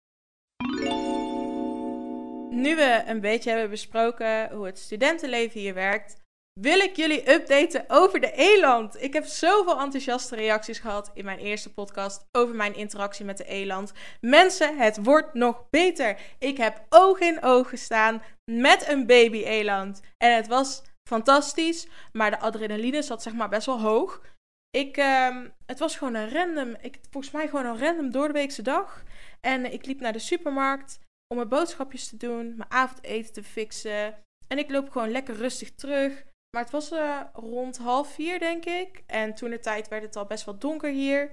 Nu 2.49 2.75
we 2.75 3.03
een 3.05 3.21
beetje 3.21 3.49
hebben 3.49 3.69
besproken 3.69 4.51
hoe 4.51 4.65
het 4.65 4.79
studentenleven 4.79 5.59
hier 5.59 5.73
werkt, 5.73 6.22
wil 6.53 6.79
ik 6.79 6.95
jullie 6.95 7.31
updaten 7.31 7.85
over 7.87 8.19
de 8.19 8.31
eland. 8.31 9.01
Ik 9.01 9.13
heb 9.13 9.25
zoveel 9.25 9.79
enthousiaste 9.79 10.35
reacties 10.35 10.79
gehad 10.79 11.11
in 11.13 11.25
mijn 11.25 11.39
eerste 11.39 11.73
podcast 11.73 12.25
over 12.31 12.55
mijn 12.55 12.75
interactie 12.75 13.25
met 13.25 13.37
de 13.37 13.45
eland. 13.45 13.91
Mensen, 14.21 14.77
het 14.77 15.03
wordt 15.03 15.33
nog 15.33 15.69
beter. 15.69 16.19
Ik 16.39 16.57
heb 16.57 16.85
oog 16.89 17.19
in 17.19 17.43
oog 17.43 17.69
gestaan 17.69 18.21
met 18.51 18.87
een 18.87 19.05
baby-eland. 19.05 20.01
En 20.17 20.35
het 20.35 20.47
was 20.47 20.81
fantastisch, 21.09 21.87
maar 22.11 22.31
de 22.31 22.39
adrenaline 22.39 23.01
zat 23.01 23.21
zeg 23.21 23.33
maar 23.33 23.49
best 23.49 23.65
wel 23.65 23.81
hoog. 23.81 24.21
Ik, 24.69 24.97
uh, 24.97 25.37
het 25.65 25.79
was 25.79 25.95
gewoon 25.95 26.13
een 26.13 26.29
random, 26.29 26.75
ik, 26.81 26.99
volgens 27.11 27.33
mij 27.33 27.47
gewoon 27.47 27.65
een 27.65 27.79
random 27.79 28.11
doordeweekse 28.11 28.61
dag. 28.61 29.03
En 29.41 29.73
ik 29.73 29.85
liep 29.85 29.99
naar 29.99 30.13
de 30.13 30.19
supermarkt 30.19 30.99
om 31.27 31.37
mijn 31.37 31.49
boodschapjes 31.49 32.07
te 32.07 32.17
doen, 32.17 32.55
mijn 32.57 32.71
avondeten 32.71 33.33
te 33.33 33.43
fixen. 33.43 34.23
En 34.47 34.57
ik 34.57 34.71
loop 34.71 34.89
gewoon 34.89 35.11
lekker 35.11 35.35
rustig 35.35 35.71
terug. 35.71 36.23
Maar 36.55 36.63
het 36.63 36.71
was 36.71 36.91
uh, 36.91 37.21
rond 37.33 37.77
half 37.77 38.13
vier, 38.13 38.39
denk 38.39 38.65
ik. 38.65 39.03
En 39.05 39.35
toen 39.35 39.49
de 39.49 39.59
tijd 39.59 39.87
werd 39.87 40.03
het 40.03 40.15
al 40.15 40.25
best 40.25 40.45
wel 40.45 40.57
donker 40.57 40.91
hier. 40.91 41.31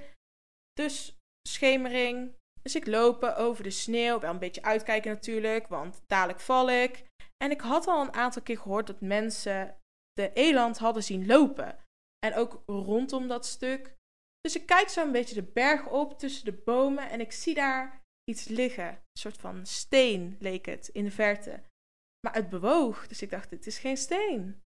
Dus 0.72 1.18
schemering. 1.48 2.34
Dus 2.62 2.74
ik 2.74 2.86
lopen 2.86 3.36
over 3.36 3.62
de 3.64 3.70
sneeuw. 3.70 4.20
Wel 4.20 4.30
een 4.30 4.38
beetje 4.38 4.62
uitkijken 4.62 5.10
natuurlijk, 5.10 5.66
want 5.66 6.02
dadelijk 6.06 6.40
val 6.40 6.70
ik. 6.70 7.04
En 7.44 7.50
ik 7.50 7.60
had 7.60 7.86
al 7.86 8.02
een 8.02 8.12
aantal 8.12 8.42
keer 8.42 8.58
gehoord 8.58 8.86
dat 8.86 9.00
mensen 9.00 9.76
de 10.12 10.32
eland 10.32 10.78
hadden 10.78 11.02
zien 11.02 11.26
lopen. 11.26 11.78
En 12.26 12.34
ook 12.34 12.62
rondom 12.66 13.28
dat 13.28 13.46
stuk. 13.46 13.94
Dus 14.40 14.56
ik 14.56 14.66
kijk 14.66 14.88
zo 14.88 15.02
een 15.02 15.12
beetje 15.12 15.34
de 15.34 15.50
berg 15.52 15.88
op 15.88 16.18
tussen 16.18 16.44
de 16.44 16.62
bomen 16.64 17.10
en 17.10 17.20
ik 17.20 17.32
zie 17.32 17.54
daar 17.54 18.02
iets 18.24 18.48
liggen. 18.48 18.88
Een 18.88 19.20
soort 19.20 19.36
van 19.36 19.66
steen 19.66 20.36
leek 20.38 20.66
het 20.66 20.88
in 20.88 21.04
de 21.04 21.10
verte. 21.10 21.62
Maar 22.26 22.34
het 22.34 22.48
bewoog, 22.48 23.06
dus 23.06 23.22
ik 23.22 23.30
dacht, 23.30 23.50
dit 23.50 23.66
is 23.66 23.78
geen 23.78 23.96
steen. 23.96 24.62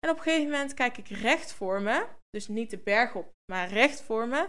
En 0.00 0.10
op 0.10 0.16
een 0.16 0.22
gegeven 0.22 0.50
moment 0.50 0.74
kijk 0.74 0.98
ik 0.98 1.08
recht 1.08 1.52
voor 1.52 1.82
me, 1.82 2.06
dus 2.30 2.48
niet 2.48 2.70
de 2.70 2.78
berg 2.78 3.14
op, 3.14 3.32
maar 3.52 3.68
recht 3.68 4.02
voor 4.02 4.28
me. 4.28 4.48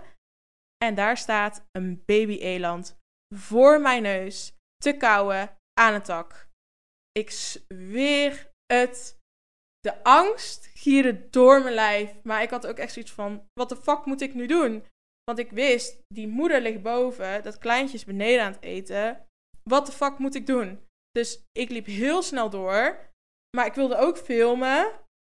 En 0.83 0.95
daar 0.95 1.17
staat 1.17 1.65
een 1.71 2.03
baby-eland 2.05 2.97
voor 3.35 3.81
mijn 3.81 4.01
neus 4.01 4.53
te 4.77 4.97
kauwen 4.97 5.57
aan 5.79 5.93
een 5.93 6.03
tak. 6.03 6.49
Ik 7.11 7.31
zweer 7.31 8.51
het. 8.73 9.19
De 9.79 10.03
angst 10.03 10.65
gierde 10.73 11.29
door 11.29 11.61
mijn 11.61 11.73
lijf. 11.73 12.23
Maar 12.23 12.41
ik 12.41 12.49
had 12.49 12.67
ook 12.67 12.77
echt 12.77 12.93
zoiets 12.93 13.11
van: 13.11 13.45
wat 13.53 13.69
de 13.69 13.75
fuck 13.75 14.05
moet 14.05 14.21
ik 14.21 14.33
nu 14.33 14.45
doen? 14.45 14.85
Want 15.23 15.39
ik 15.39 15.51
wist, 15.51 16.01
die 16.07 16.27
moeder 16.27 16.61
ligt 16.61 16.81
boven, 16.81 17.43
dat 17.43 17.57
kleintje 17.57 17.97
is 17.97 18.05
beneden 18.05 18.43
aan 18.43 18.51
het 18.51 18.63
eten. 18.63 19.25
Wat 19.63 19.85
de 19.85 19.91
fuck 19.91 20.17
moet 20.17 20.35
ik 20.35 20.45
doen? 20.45 20.87
Dus 21.11 21.43
ik 21.51 21.69
liep 21.69 21.85
heel 21.85 22.21
snel 22.21 22.49
door. 22.49 23.09
Maar 23.57 23.65
ik 23.65 23.73
wilde 23.73 23.97
ook 23.97 24.17
filmen. 24.17 24.91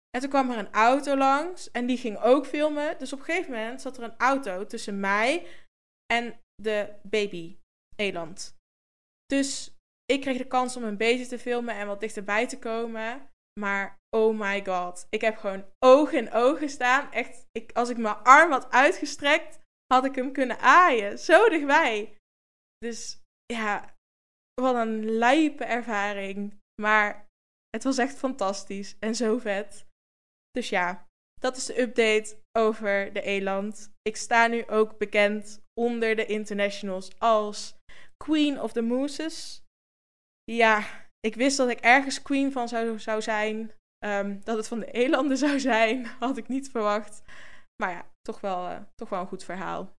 En 0.09 0.21
toen 0.21 0.29
kwam 0.29 0.51
er 0.51 0.57
een 0.57 0.73
auto 0.73 1.15
langs 1.15 1.71
en 1.71 1.85
die 1.85 1.97
ging 1.97 2.17
ook 2.17 2.45
filmen. 2.45 2.97
Dus 2.97 3.13
op 3.13 3.19
een 3.19 3.25
gegeven 3.25 3.51
moment 3.51 3.81
zat 3.81 3.97
er 3.97 4.03
een 4.03 4.17
auto 4.17 4.65
tussen 4.65 4.99
mij 4.99 5.47
en 6.13 6.39
de 6.61 6.93
baby 7.03 7.57
eland. 7.95 8.55
Dus 9.25 9.75
ik 10.05 10.21
kreeg 10.21 10.37
de 10.37 10.47
kans 10.47 10.75
om 10.75 10.83
een 10.83 10.97
beetje 10.97 11.27
te 11.27 11.39
filmen 11.39 11.75
en 11.75 11.87
wat 11.87 11.99
dichterbij 11.99 12.47
te 12.47 12.59
komen. 12.59 13.29
Maar 13.59 13.97
oh 14.15 14.39
my 14.39 14.65
god, 14.65 15.07
ik 15.09 15.21
heb 15.21 15.37
gewoon 15.37 15.65
oog 15.85 16.11
in 16.11 16.31
oog 16.31 16.59
gestaan. 16.59 17.11
Echt, 17.11 17.45
ik, 17.51 17.71
als 17.71 17.89
ik 17.89 17.97
mijn 17.97 18.15
arm 18.15 18.51
had 18.51 18.71
uitgestrekt, 18.71 19.59
had 19.93 20.05
ik 20.05 20.15
hem 20.15 20.31
kunnen 20.31 20.59
aaien. 20.59 21.19
Zo 21.19 21.49
dichtbij. 21.49 22.17
Dus 22.77 23.21
ja, 23.53 23.95
wat 24.61 24.75
een 24.75 25.05
lijpe 25.05 25.63
ervaring. 25.63 26.59
Maar 26.81 27.27
het 27.69 27.83
was 27.83 27.97
echt 27.97 28.17
fantastisch 28.17 28.95
en 28.99 29.15
zo 29.15 29.37
vet. 29.37 29.86
Dus 30.51 30.69
ja, 30.69 31.07
dat 31.39 31.57
is 31.57 31.65
de 31.65 31.81
update 31.81 32.41
over 32.57 33.13
de 33.13 33.21
eland. 33.21 33.93
Ik 34.01 34.15
sta 34.15 34.47
nu 34.47 34.67
ook 34.67 34.97
bekend 34.97 35.63
onder 35.73 36.15
de 36.15 36.25
internationals 36.25 37.19
als 37.19 37.75
Queen 38.23 38.61
of 38.61 38.71
the 38.71 38.81
Mooses. 38.81 39.63
Ja, 40.43 41.07
ik 41.19 41.35
wist 41.35 41.57
dat 41.57 41.69
ik 41.69 41.79
ergens 41.79 42.21
queen 42.21 42.51
van 42.51 42.67
zou, 42.67 42.99
zou 42.99 43.21
zijn. 43.21 43.71
Ehm, 43.97 44.39
dat 44.43 44.57
het 44.57 44.67
van 44.67 44.79
de 44.79 44.91
elanden 44.91 45.37
zou 45.47 45.59
zijn, 45.59 46.05
had 46.05 46.37
ik 46.37 46.47
niet 46.47 46.69
verwacht. 46.69 47.21
Maar 47.83 47.91
ja, 47.91 48.05
toch 48.21 48.41
wel, 48.41 48.69
uh, 48.69 48.79
toch 48.95 49.09
wel 49.09 49.19
een 49.19 49.27
goed 49.27 49.43
verhaal. 49.43 49.95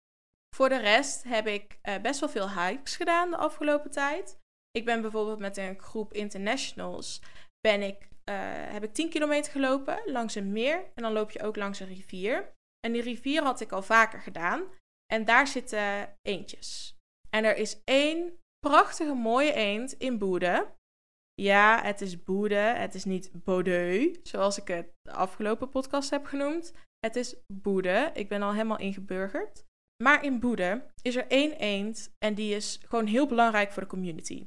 Voor 0.56 0.68
de 0.68 0.78
rest 0.78 1.22
heb 1.22 1.46
ik 1.46 1.78
uh, 1.88 1.98
best 1.98 2.20
wel 2.20 2.28
veel 2.28 2.50
hikes 2.50 2.96
gedaan 2.96 3.30
de 3.30 3.36
afgelopen 3.36 3.90
tijd. 3.90 4.38
Ik 4.70 4.84
ben 4.84 5.00
bijvoorbeeld 5.00 5.38
met 5.38 5.56
een 5.56 5.80
groep 5.80 6.12
internationals 6.12 7.22
ben 7.60 7.82
ik 7.82 8.08
heb 8.72 8.84
ik 8.84 8.94
10 8.94 9.08
kilometer 9.08 9.52
gelopen 9.52 10.00
langs 10.06 10.34
een 10.34 10.52
meer. 10.52 10.90
En 10.94 11.02
dan 11.02 11.12
loop 11.12 11.30
je 11.30 11.42
ook 11.42 11.56
langs 11.56 11.80
een 11.80 11.86
rivier. 11.86 12.52
En 12.86 12.92
die 12.92 13.02
rivier 13.02 13.42
had 13.42 13.60
ik 13.60 13.72
al 13.72 13.82
vaker 13.82 14.20
gedaan. 14.20 14.62
En 15.12 15.24
daar 15.24 15.46
zitten 15.46 16.16
eendjes. 16.22 16.96
En 17.30 17.44
er 17.44 17.56
is 17.56 17.80
één 17.84 18.38
prachtige 18.58 19.14
mooie 19.14 19.52
eend 19.52 19.92
in 19.92 20.18
Boede. 20.18 20.76
Ja, 21.34 21.82
het 21.82 22.00
is 22.00 22.22
Boede. 22.22 22.54
Het 22.54 22.94
is 22.94 23.04
niet 23.04 23.30
Bodeu, 23.32 24.14
zoals 24.22 24.58
ik 24.58 24.68
het 24.68 24.92
de 25.02 25.12
afgelopen 25.12 25.68
podcast 25.68 26.10
heb 26.10 26.24
genoemd. 26.24 26.72
Het 26.98 27.16
is 27.16 27.36
Boede. 27.52 28.10
Ik 28.14 28.28
ben 28.28 28.42
al 28.42 28.52
helemaal 28.52 28.78
ingeburgerd. 28.78 29.64
Maar 30.02 30.24
in 30.24 30.40
Boede 30.40 30.86
is 31.02 31.16
er 31.16 31.26
één 31.26 31.52
eend 31.52 32.14
en 32.18 32.34
die 32.34 32.54
is 32.54 32.80
gewoon 32.88 33.06
heel 33.06 33.26
belangrijk 33.26 33.72
voor 33.72 33.82
de 33.82 33.88
community. 33.88 34.46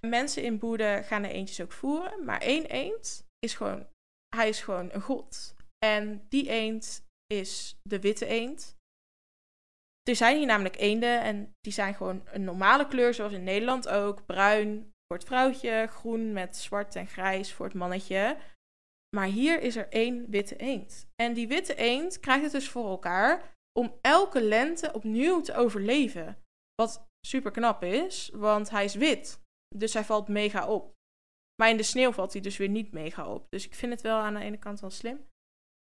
Mensen 0.00 0.42
in 0.42 0.58
Boede 0.58 1.02
gaan 1.04 1.22
de 1.22 1.28
eendjes 1.28 1.60
ook 1.60 1.72
voeren, 1.72 2.24
maar 2.24 2.40
één 2.40 2.66
eend 2.66 3.26
is 3.38 3.54
gewoon, 3.54 3.86
hij 4.36 4.48
is 4.48 4.60
gewoon 4.60 4.88
een 4.92 5.00
god. 5.00 5.54
En 5.78 6.26
die 6.28 6.48
eend 6.48 7.06
is 7.26 7.78
de 7.82 8.00
witte 8.00 8.26
eend. 8.26 8.76
Er 10.02 10.16
zijn 10.16 10.36
hier 10.36 10.46
namelijk 10.46 10.76
eenden 10.76 11.20
en 11.20 11.52
die 11.60 11.72
zijn 11.72 11.94
gewoon 11.94 12.22
een 12.26 12.44
normale 12.44 12.86
kleur, 12.86 13.14
zoals 13.14 13.32
in 13.32 13.44
Nederland 13.44 13.88
ook. 13.88 14.26
Bruin 14.26 14.92
voor 15.06 15.16
het 15.16 15.26
vrouwtje, 15.26 15.86
groen 15.90 16.32
met 16.32 16.56
zwart 16.56 16.96
en 16.96 17.06
grijs 17.06 17.52
voor 17.52 17.66
het 17.66 17.74
mannetje. 17.74 18.36
Maar 19.16 19.26
hier 19.26 19.60
is 19.60 19.76
er 19.76 19.88
één 19.88 20.30
witte 20.30 20.56
eend. 20.56 21.08
En 21.22 21.32
die 21.34 21.48
witte 21.48 21.74
eend 21.74 22.20
krijgt 22.20 22.42
het 22.42 22.52
dus 22.52 22.68
voor 22.68 22.88
elkaar 22.88 23.54
om 23.78 23.98
elke 24.00 24.42
lente 24.42 24.92
opnieuw 24.92 25.40
te 25.40 25.54
overleven. 25.54 26.42
Wat 26.74 27.06
super 27.26 27.50
knap 27.50 27.82
is, 27.82 28.30
want 28.34 28.70
hij 28.70 28.84
is 28.84 28.94
wit. 28.94 29.40
Dus 29.74 29.94
hij 29.94 30.04
valt 30.04 30.28
mega 30.28 30.68
op. 30.68 30.94
Maar 31.60 31.70
in 31.70 31.76
de 31.76 31.82
sneeuw 31.82 32.12
valt 32.12 32.32
hij 32.32 32.42
dus 32.42 32.56
weer 32.56 32.68
niet 32.68 32.92
mega 32.92 33.32
op. 33.32 33.46
Dus 33.48 33.66
ik 33.66 33.74
vind 33.74 33.92
het 33.92 34.00
wel 34.00 34.18
aan 34.18 34.34
de 34.34 34.40
ene 34.40 34.58
kant 34.58 34.80
wel 34.80 34.90
slim. 34.90 35.26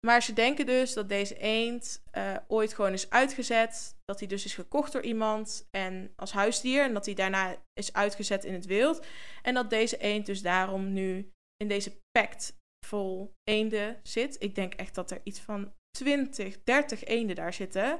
Maar 0.06 0.24
ze 0.24 0.34
denken 0.34 0.65
dus 0.65 0.94
dat 0.94 1.10
deze 1.10 1.38
eend 1.38 2.04
uh, 2.17 2.38
ooit 2.48 2.74
gewoon 2.74 2.94
is 2.94 3.10
uitgezet. 3.10 3.98
Dat 4.06 4.20
hij 4.20 4.28
dus 4.28 4.46
is 4.46 4.54
gekocht 4.54 4.91
door 4.91 5.02
iemand 5.02 5.67
en 5.72 6.13
als 6.15 6.32
huisdier. 6.32 6.84
En 6.84 6.94
dat 6.94 7.06
hij 7.06 7.15
daarna 7.15 7.56
is 7.74 7.94
uitgezet 7.94 8.44
in 8.44 8.54
het 8.54 8.65
wild. 8.65 9.06
En 9.41 9.54
dat 9.54 9.70
deze 9.70 9.98
eend 9.98 10.26
dus 10.26 10.41
daarom 10.41 10.94
nu 10.94 11.32
in 11.58 11.67
deze 11.67 12.00
pact 12.12 12.58
vol 12.86 13.34
eenden 13.44 14.00
zit. 14.04 14.44
Ik 14.44 14.56
denk 14.56 14.74
echt 14.74 14.96
dat 14.96 15.12
er 15.12 15.22
iets 15.24 15.39
van 15.39 15.74
20, 15.98 16.63
30 16.63 17.04
eenden 17.04 17.36
daar 17.36 17.54
zitten. 17.54 18.00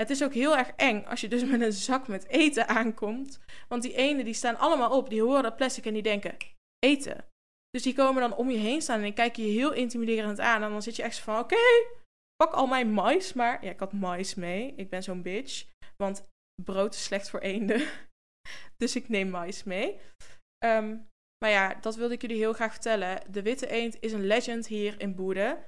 Het 0.00 0.10
is 0.10 0.24
ook 0.24 0.34
heel 0.34 0.56
erg 0.56 0.70
eng 0.76 1.04
als 1.04 1.20
je 1.20 1.28
dus 1.28 1.44
met 1.44 1.60
een 1.60 1.72
zak 1.72 2.08
met 2.08 2.26
eten 2.26 2.68
aankomt. 2.68 3.40
Want 3.68 3.82
die 3.82 3.94
ene 3.94 4.24
die 4.24 4.34
staan 4.34 4.56
allemaal 4.56 4.96
op, 4.96 5.08
die 5.08 5.22
horen 5.22 5.42
dat 5.42 5.56
plastic 5.56 5.86
en 5.86 5.92
die 5.92 6.02
denken, 6.02 6.36
eten. 6.78 7.24
Dus 7.70 7.82
die 7.82 7.94
komen 7.94 8.20
dan 8.28 8.36
om 8.36 8.50
je 8.50 8.58
heen 8.58 8.82
staan 8.82 8.96
en 8.96 9.02
die 9.02 9.12
kijken 9.12 9.42
je 9.42 9.50
heel 9.50 9.72
intimiderend 9.72 10.40
aan. 10.40 10.62
En 10.62 10.70
dan 10.70 10.82
zit 10.82 10.96
je 10.96 11.02
echt 11.02 11.18
van, 11.18 11.38
oké, 11.38 11.56
pak 12.36 12.52
al 12.52 12.66
mijn 12.66 12.92
mais 12.92 13.32
maar. 13.32 13.64
Ja, 13.64 13.70
ik 13.70 13.80
had 13.80 13.92
mais 13.92 14.34
mee. 14.34 14.74
Ik 14.76 14.90
ben 14.90 15.02
zo'n 15.02 15.22
bitch. 15.22 15.66
Want 15.96 16.28
brood 16.62 16.94
is 16.94 17.04
slecht 17.04 17.30
voor 17.30 17.40
eenden. 17.40 17.88
dus 18.82 18.96
ik 18.96 19.08
neem 19.08 19.30
mais 19.30 19.64
mee. 19.64 20.00
Ehm, 20.58 20.96
maar 21.44 21.50
ja, 21.50 21.74
dat 21.74 21.96
wilde 21.96 22.14
ik 22.14 22.20
jullie 22.20 22.36
heel 22.36 22.52
graag 22.52 22.72
vertellen. 22.72 23.32
De 23.32 23.42
witte 23.42 23.66
eend 23.66 23.96
is 24.00 24.12
een 24.12 24.26
legend 24.26 24.66
hier 24.66 25.00
in 25.00 25.14
Boede. 25.14 25.58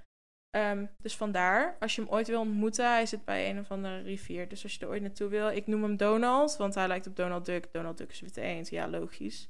Ehm, 0.50 0.86
dus 0.98 1.16
vandaar, 1.16 1.76
als 1.80 1.94
je 1.94 2.02
hem 2.02 2.10
ooit 2.10 2.28
wil 2.28 2.40
ontmoeten, 2.40 2.90
hij 2.90 3.06
zit 3.06 3.24
bij 3.24 3.50
een 3.50 3.58
of 3.58 3.70
andere 3.70 4.02
rivier. 4.02 4.48
Dus 4.48 4.62
als 4.62 4.74
je 4.74 4.80
er 4.80 4.88
ooit 4.88 5.02
naartoe 5.02 5.28
wil, 5.28 5.48
ik 5.48 5.66
noem 5.66 5.82
hem 5.82 5.96
Donald, 5.96 6.56
want 6.56 6.74
hij 6.74 6.86
lijkt 6.86 7.06
op 7.06 7.16
Donald 7.16 7.44
Duck. 7.44 7.72
Donald 7.72 7.98
Duck 7.98 8.10
is 8.10 8.20
witte 8.20 8.40
eend, 8.40 8.68
ja, 8.68 8.88
logisch. 8.88 9.48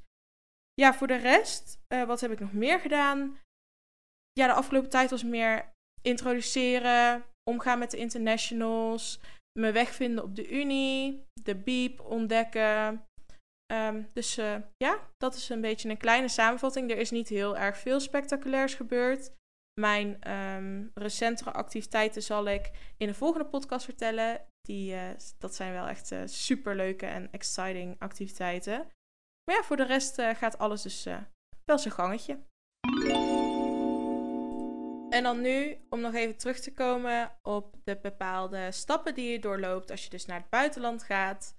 Ja, 0.73 0.93
voor 0.93 1.07
de 1.07 1.15
rest, 1.15 1.79
uh, 1.93 2.03
wat 2.03 2.21
heb 2.21 2.31
ik 2.31 2.39
nog 2.39 2.53
meer 2.53 2.79
gedaan? 2.79 3.39
Ja, 4.31 4.47
de 4.47 4.53
afgelopen 4.53 4.89
tijd 4.89 5.09
was 5.09 5.23
meer 5.23 5.71
introduceren, 6.01 7.25
omgaan 7.49 7.79
met 7.79 7.91
de 7.91 7.97
internationals, 7.97 9.19
me 9.59 9.71
wegvinden 9.71 10.23
op 10.23 10.35
de 10.35 10.49
Unie, 10.49 11.25
de 11.43 11.55
Beep 11.55 11.99
ontdekken. 11.99 13.05
Um, 13.73 14.09
dus 14.13 14.37
uh, 14.37 14.55
ja, 14.77 14.99
dat 15.17 15.35
is 15.35 15.49
een 15.49 15.61
beetje 15.61 15.89
een 15.89 15.97
kleine 15.97 16.27
samenvatting. 16.27 16.91
Er 16.91 16.97
is 16.97 17.11
niet 17.11 17.29
heel 17.29 17.57
erg 17.57 17.77
veel 17.77 17.99
spectaculairs 17.99 18.73
gebeurd. 18.73 19.31
Mijn 19.79 20.31
um, 20.31 20.91
recentere 20.93 21.51
activiteiten 21.51 22.23
zal 22.23 22.45
ik 22.45 22.71
in 22.97 23.07
de 23.07 23.13
volgende 23.13 23.45
podcast 23.45 23.85
vertellen. 23.85 24.41
Die, 24.61 24.93
uh, 24.93 25.01
dat 25.37 25.55
zijn 25.55 25.73
wel 25.73 25.87
echt 25.87 26.11
uh, 26.11 26.21
superleuke 26.25 27.05
en 27.05 27.31
exciting 27.31 27.99
activiteiten. 27.99 28.77
Maar 29.45 29.55
ja, 29.55 29.63
voor 29.63 29.77
de 29.77 29.85
rest 29.85 30.21
gaat 30.21 30.57
alles 30.57 30.81
dus 30.81 31.07
wel 31.65 31.77
zijn 31.77 31.93
gangetje. 31.93 32.39
En 35.09 35.23
dan 35.23 35.41
nu, 35.41 35.85
om 35.89 35.99
nog 35.99 36.13
even 36.13 36.37
terug 36.37 36.59
te 36.59 36.73
komen 36.73 37.37
op 37.41 37.75
de 37.83 37.99
bepaalde 38.01 38.71
stappen 38.71 39.13
die 39.13 39.31
je 39.31 39.39
doorloopt 39.39 39.91
als 39.91 40.03
je 40.03 40.09
dus 40.09 40.25
naar 40.25 40.39
het 40.39 40.49
buitenland 40.49 41.03
gaat, 41.03 41.55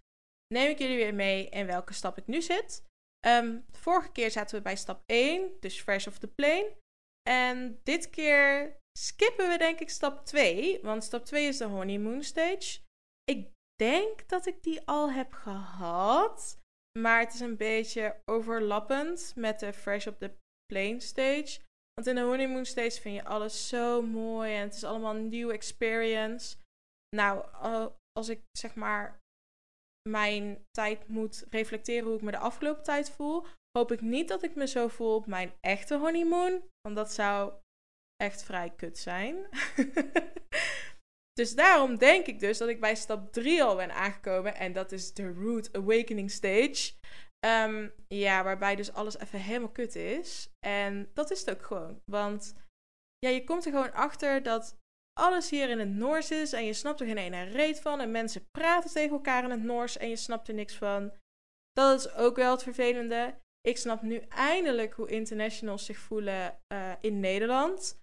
neem 0.55 0.71
ik 0.71 0.79
jullie 0.79 0.97
weer 0.97 1.15
mee 1.15 1.49
in 1.49 1.67
welke 1.67 1.93
stap 1.93 2.19
ik 2.19 2.27
nu 2.27 2.43
zit. 2.43 2.85
De 3.21 3.63
vorige 3.73 4.13
keer 4.13 4.31
zaten 4.31 4.57
we 4.57 4.63
bij 4.63 4.77
stap 4.77 5.03
1, 5.07 5.51
dus 5.61 5.81
fresh 5.81 6.07
off 6.07 6.19
the 6.19 6.29
plane. 6.29 6.79
En 7.29 7.81
dit 7.83 8.11
keer 8.11 8.77
skippen 8.99 9.49
we 9.49 9.59
denk 9.59 9.81
ik 9.81 9.91
stap 9.91 10.27
2, 10.27 10.81
want 10.83 11.05
stap 11.05 11.25
2 11.25 11.47
is 11.47 11.57
de 11.57 11.65
honeymoon 11.65 12.23
stage. 12.23 12.81
Ik 13.25 13.53
denk 13.77 14.29
dat 14.29 14.47
ik 14.47 14.63
die 14.63 14.87
al 14.87 15.13
heb 15.13 15.33
gehad, 15.33 16.59
maar 16.99 17.21
het 17.21 17.35
is 17.35 17.41
een 17.41 17.57
beetje 17.57 18.21
overlappend 18.25 19.33
met 19.37 19.61
de 19.61 19.73
fresh 19.73 20.07
off 20.07 20.19
the 20.19 20.37
plane 20.67 21.01
stage. 21.01 21.61
Want 21.95 22.07
in 22.07 22.15
de 22.15 22.21
honeymoon 22.21 22.65
stage 22.65 23.01
vind 23.01 23.15
je 23.15 23.25
alles 23.25 23.69
zo 23.69 24.03
mooi 24.03 24.55
en 24.55 24.63
het 24.63 24.75
is 24.75 24.85
allemaal 24.85 25.15
een 25.15 25.29
nieuwe 25.29 25.53
experience. 25.53 26.57
Nou, 27.17 27.47
als 28.13 28.29
ik 28.29 28.43
zeg 28.53 28.75
maar 28.75 29.21
mijn 30.09 30.67
tijd 30.71 31.09
moet 31.09 31.47
reflecteren 31.51 32.07
hoe 32.07 32.17
ik 32.17 32.23
me 32.23 32.31
de 32.31 32.39
afgelopen 32.39 32.83
tijd 32.83 33.11
voel, 33.11 33.47
hoop 33.79 33.93
ik 33.93 34.01
niet 34.01 34.29
dat 34.29 34.43
ik 34.43 34.55
me 34.55 34.67
zo 34.67 34.89
voel 34.89 35.15
op 35.15 35.27
mijn 35.27 35.53
echte 35.61 35.99
honeymoon. 35.99 36.63
Want 36.81 36.97
dat 36.97 37.13
zou 37.13 37.53
echt 38.17 38.43
vrij 38.43 38.71
kut 38.71 38.99
zijn. 38.99 39.49
dus 41.41 41.55
daarom 41.55 41.99
denk 41.99 42.27
ik 42.27 42.41
dus 42.41 42.59
dat 42.59 42.69
ik 42.69 42.81
bij 42.81 42.95
stap 42.95 43.33
3 43.33 43.63
al 43.63 43.77
ben 43.77 43.95
aangekomen. 43.95 44.55
En 44.55 44.73
dat 44.73 44.93
is 44.93 45.15
de 45.15 45.33
Root 45.33 45.73
Awakening 45.73 46.31
Stage. 46.31 46.93
Ehm, 47.39 47.89
ja, 48.09 48.45
waarbij 48.45 48.77
dus 48.77 48.93
alles 48.93 49.19
even 49.19 49.41
helemaal 49.41 49.71
kut 49.71 49.95
is. 49.95 50.49
En 50.67 51.11
dat 51.15 51.31
is 51.31 51.41
het 51.41 51.51
ook 51.51 51.63
gewoon. 51.63 52.03
Want 52.05 52.55
ja, 53.19 53.29
je 53.29 53.45
komt 53.45 53.65
er 53.65 53.73
gewoon 53.73 53.93
achter 53.93 54.43
dat 54.43 54.79
alles 55.21 55.51
hier 55.51 55.69
in 55.69 55.79
het 55.79 55.89
Noors 55.89 56.31
is 56.31 56.53
en 56.53 56.65
je 56.65 56.73
snapt 56.73 57.01
er 57.01 57.07
geen 57.07 57.19
ene 57.19 57.43
reet 57.43 57.81
van. 57.81 58.01
En 58.01 58.11
mensen 58.11 58.49
praten 58.51 58.91
tegen 58.91 59.11
elkaar 59.11 59.45
in 59.45 59.51
het 59.51 59.63
Noors 59.63 59.97
en 59.97 60.09
je 60.09 60.17
snapt 60.17 60.49
er 60.49 60.55
niks 60.55 60.77
van. 60.77 61.13
Dat 61.73 61.99
is 62.01 62.13
ook 62.15 62.37
wel 62.37 62.51
het 62.51 62.63
vervelende. 62.63 63.41
Ik 63.61 63.77
snap 63.77 64.03
nu 64.03 64.17
eindelijk 64.29 64.93
hoe 64.93 65.09
internationals 65.09 65.85
zich 65.85 65.99
voelen 65.99 66.61
uh, 66.73 66.93
in 67.01 67.21
Nederland. 67.21 67.99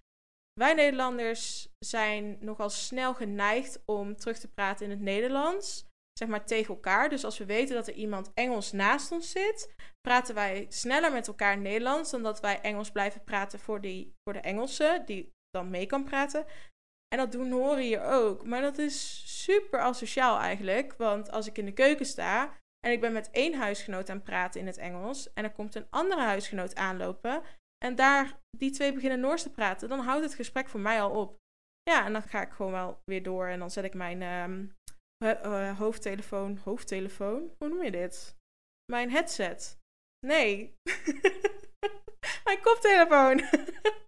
Wij 0.52 0.74
Nederlanders 0.74 1.68
zijn 1.78 2.36
nogal 2.40 2.70
snel 2.70 3.14
geneigd 3.14 3.82
om 3.84 4.16
terug 4.16 4.38
te 4.38 4.52
praten 4.52 4.84
in 4.84 4.90
het 4.90 5.00
Nederlands 5.00 5.88
zeg 6.18 6.28
maar 6.28 6.44
tegen 6.44 6.74
elkaar. 6.74 7.08
Dus 7.08 7.24
als 7.24 7.38
we 7.38 7.44
weten 7.44 7.74
dat 7.74 7.88
er 7.88 7.94
iemand 7.94 8.30
Engels 8.34 8.72
naast 8.72 9.12
ons 9.12 9.30
zit, 9.30 9.74
praten 10.00 10.34
wij 10.34 10.66
sneller 10.68 11.12
met 11.12 11.26
elkaar 11.26 11.58
Nederlands 11.58 12.10
dan 12.10 12.22
dat 12.22 12.40
wij 12.40 12.60
Engels 12.60 12.90
blijven 12.90 13.24
praten 13.24 13.58
voor, 13.58 13.80
die, 13.80 14.14
voor 14.22 14.32
de 14.32 14.40
Engelsen, 14.40 15.06
die 15.06 15.32
dan 15.50 15.70
mee 15.70 15.86
kan 15.86 16.04
praten. 16.04 16.46
En 17.08 17.18
dat 17.18 17.32
doen 17.32 17.50
horen 17.50 17.82
hier 17.82 18.02
ook. 18.02 18.46
Maar 18.46 18.60
dat 18.60 18.78
is 18.78 19.22
super 19.44 19.80
asociaal 19.80 20.38
eigenlijk. 20.38 20.94
Want 20.96 21.30
als 21.30 21.46
ik 21.46 21.58
in 21.58 21.64
de 21.64 21.72
keuken 21.72 22.06
sta 22.06 22.56
en 22.80 22.92
ik 22.92 23.00
ben 23.00 23.12
met 23.12 23.30
één 23.30 23.54
huisgenoot 23.54 24.10
aan 24.10 24.16
het 24.16 24.24
praten 24.24 24.60
in 24.60 24.66
het 24.66 24.76
Engels. 24.76 25.32
En 25.32 25.44
er 25.44 25.52
komt 25.52 25.74
een 25.74 25.86
andere 25.90 26.20
huisgenoot 26.20 26.74
aanlopen. 26.74 27.42
En 27.84 27.94
daar 27.94 28.40
die 28.56 28.70
twee 28.70 28.92
beginnen 28.92 29.20
Noors 29.20 29.42
te 29.42 29.50
praten. 29.50 29.88
Dan 29.88 30.00
houdt 30.00 30.24
het 30.24 30.34
gesprek 30.34 30.68
voor 30.68 30.80
mij 30.80 31.02
al 31.02 31.10
op. 31.10 31.36
Ja, 31.82 32.04
en 32.04 32.12
dan 32.12 32.22
ga 32.22 32.42
ik 32.42 32.52
gewoon 32.52 32.72
wel 32.72 33.00
weer 33.04 33.22
door. 33.22 33.46
En 33.46 33.58
dan 33.58 33.70
zet 33.70 33.84
ik 33.84 33.94
mijn 33.94 34.22
um, 34.22 34.74
uh, 35.24 35.78
hoofdtelefoon. 35.78 36.56
Hoofdtelefoon? 36.56 37.50
Hoe 37.58 37.68
noem 37.68 37.82
je 37.82 37.90
dit? 37.90 38.36
Mijn 38.92 39.10
headset. 39.10 39.78
Nee. 40.26 40.74
mijn 42.44 42.60
koptelefoon. 42.62 43.40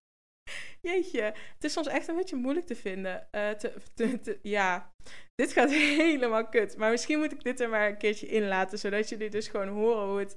Jeetje, 0.80 1.22
het 1.22 1.64
is 1.64 1.72
soms 1.72 1.86
echt 1.86 2.08
een 2.08 2.16
beetje 2.16 2.36
moeilijk 2.36 2.66
te 2.66 2.76
vinden. 2.76 3.28
Uh, 3.32 3.50
te, 3.50 4.38
ja, 4.42 4.94
dit 5.34 5.52
gaat 5.52 5.70
helemaal 6.04 6.48
kut. 6.48 6.76
Maar 6.76 6.90
misschien 6.90 7.18
moet 7.18 7.32
ik 7.32 7.42
dit 7.42 7.60
er 7.60 7.68
maar 7.68 7.88
een 7.88 7.98
keertje 7.98 8.26
in 8.26 8.48
laten, 8.48 8.78
zodat 8.78 9.08
jullie 9.08 9.30
dus 9.30 9.48
gewoon 9.48 9.68
horen 9.68 10.08
hoe, 10.08 10.18
het, 10.18 10.36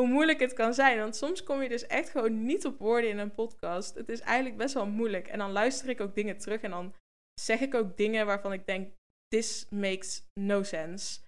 hoe 0.00 0.08
moeilijk 0.08 0.40
het 0.40 0.52
kan 0.52 0.74
zijn. 0.74 0.98
Want 0.98 1.16
soms 1.16 1.42
kom 1.42 1.62
je 1.62 1.68
dus 1.68 1.86
echt 1.86 2.10
gewoon 2.10 2.44
niet 2.46 2.66
op 2.66 2.78
woorden 2.78 3.10
in 3.10 3.18
een 3.18 3.34
podcast. 3.34 3.94
Het 3.94 4.08
is 4.08 4.20
eigenlijk 4.20 4.56
best 4.56 4.74
wel 4.74 4.86
moeilijk. 4.86 5.28
En 5.28 5.38
dan 5.38 5.52
luister 5.52 5.88
ik 5.88 6.00
ook 6.00 6.14
dingen 6.14 6.38
terug 6.38 6.60
en 6.60 6.70
dan 6.70 6.94
zeg 7.40 7.60
ik 7.60 7.74
ook 7.74 7.96
dingen 7.96 8.26
waarvan 8.26 8.52
ik 8.52 8.66
denk, 8.66 8.92
this 9.28 9.66
makes 9.70 10.22
no 10.40 10.62
sense. 10.62 11.20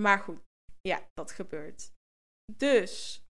Maar 0.00 0.18
goed, 0.18 0.40
ja, 0.80 1.08
dat 1.12 1.32
gebeurt. 1.32 1.92
Dus, 2.56 3.22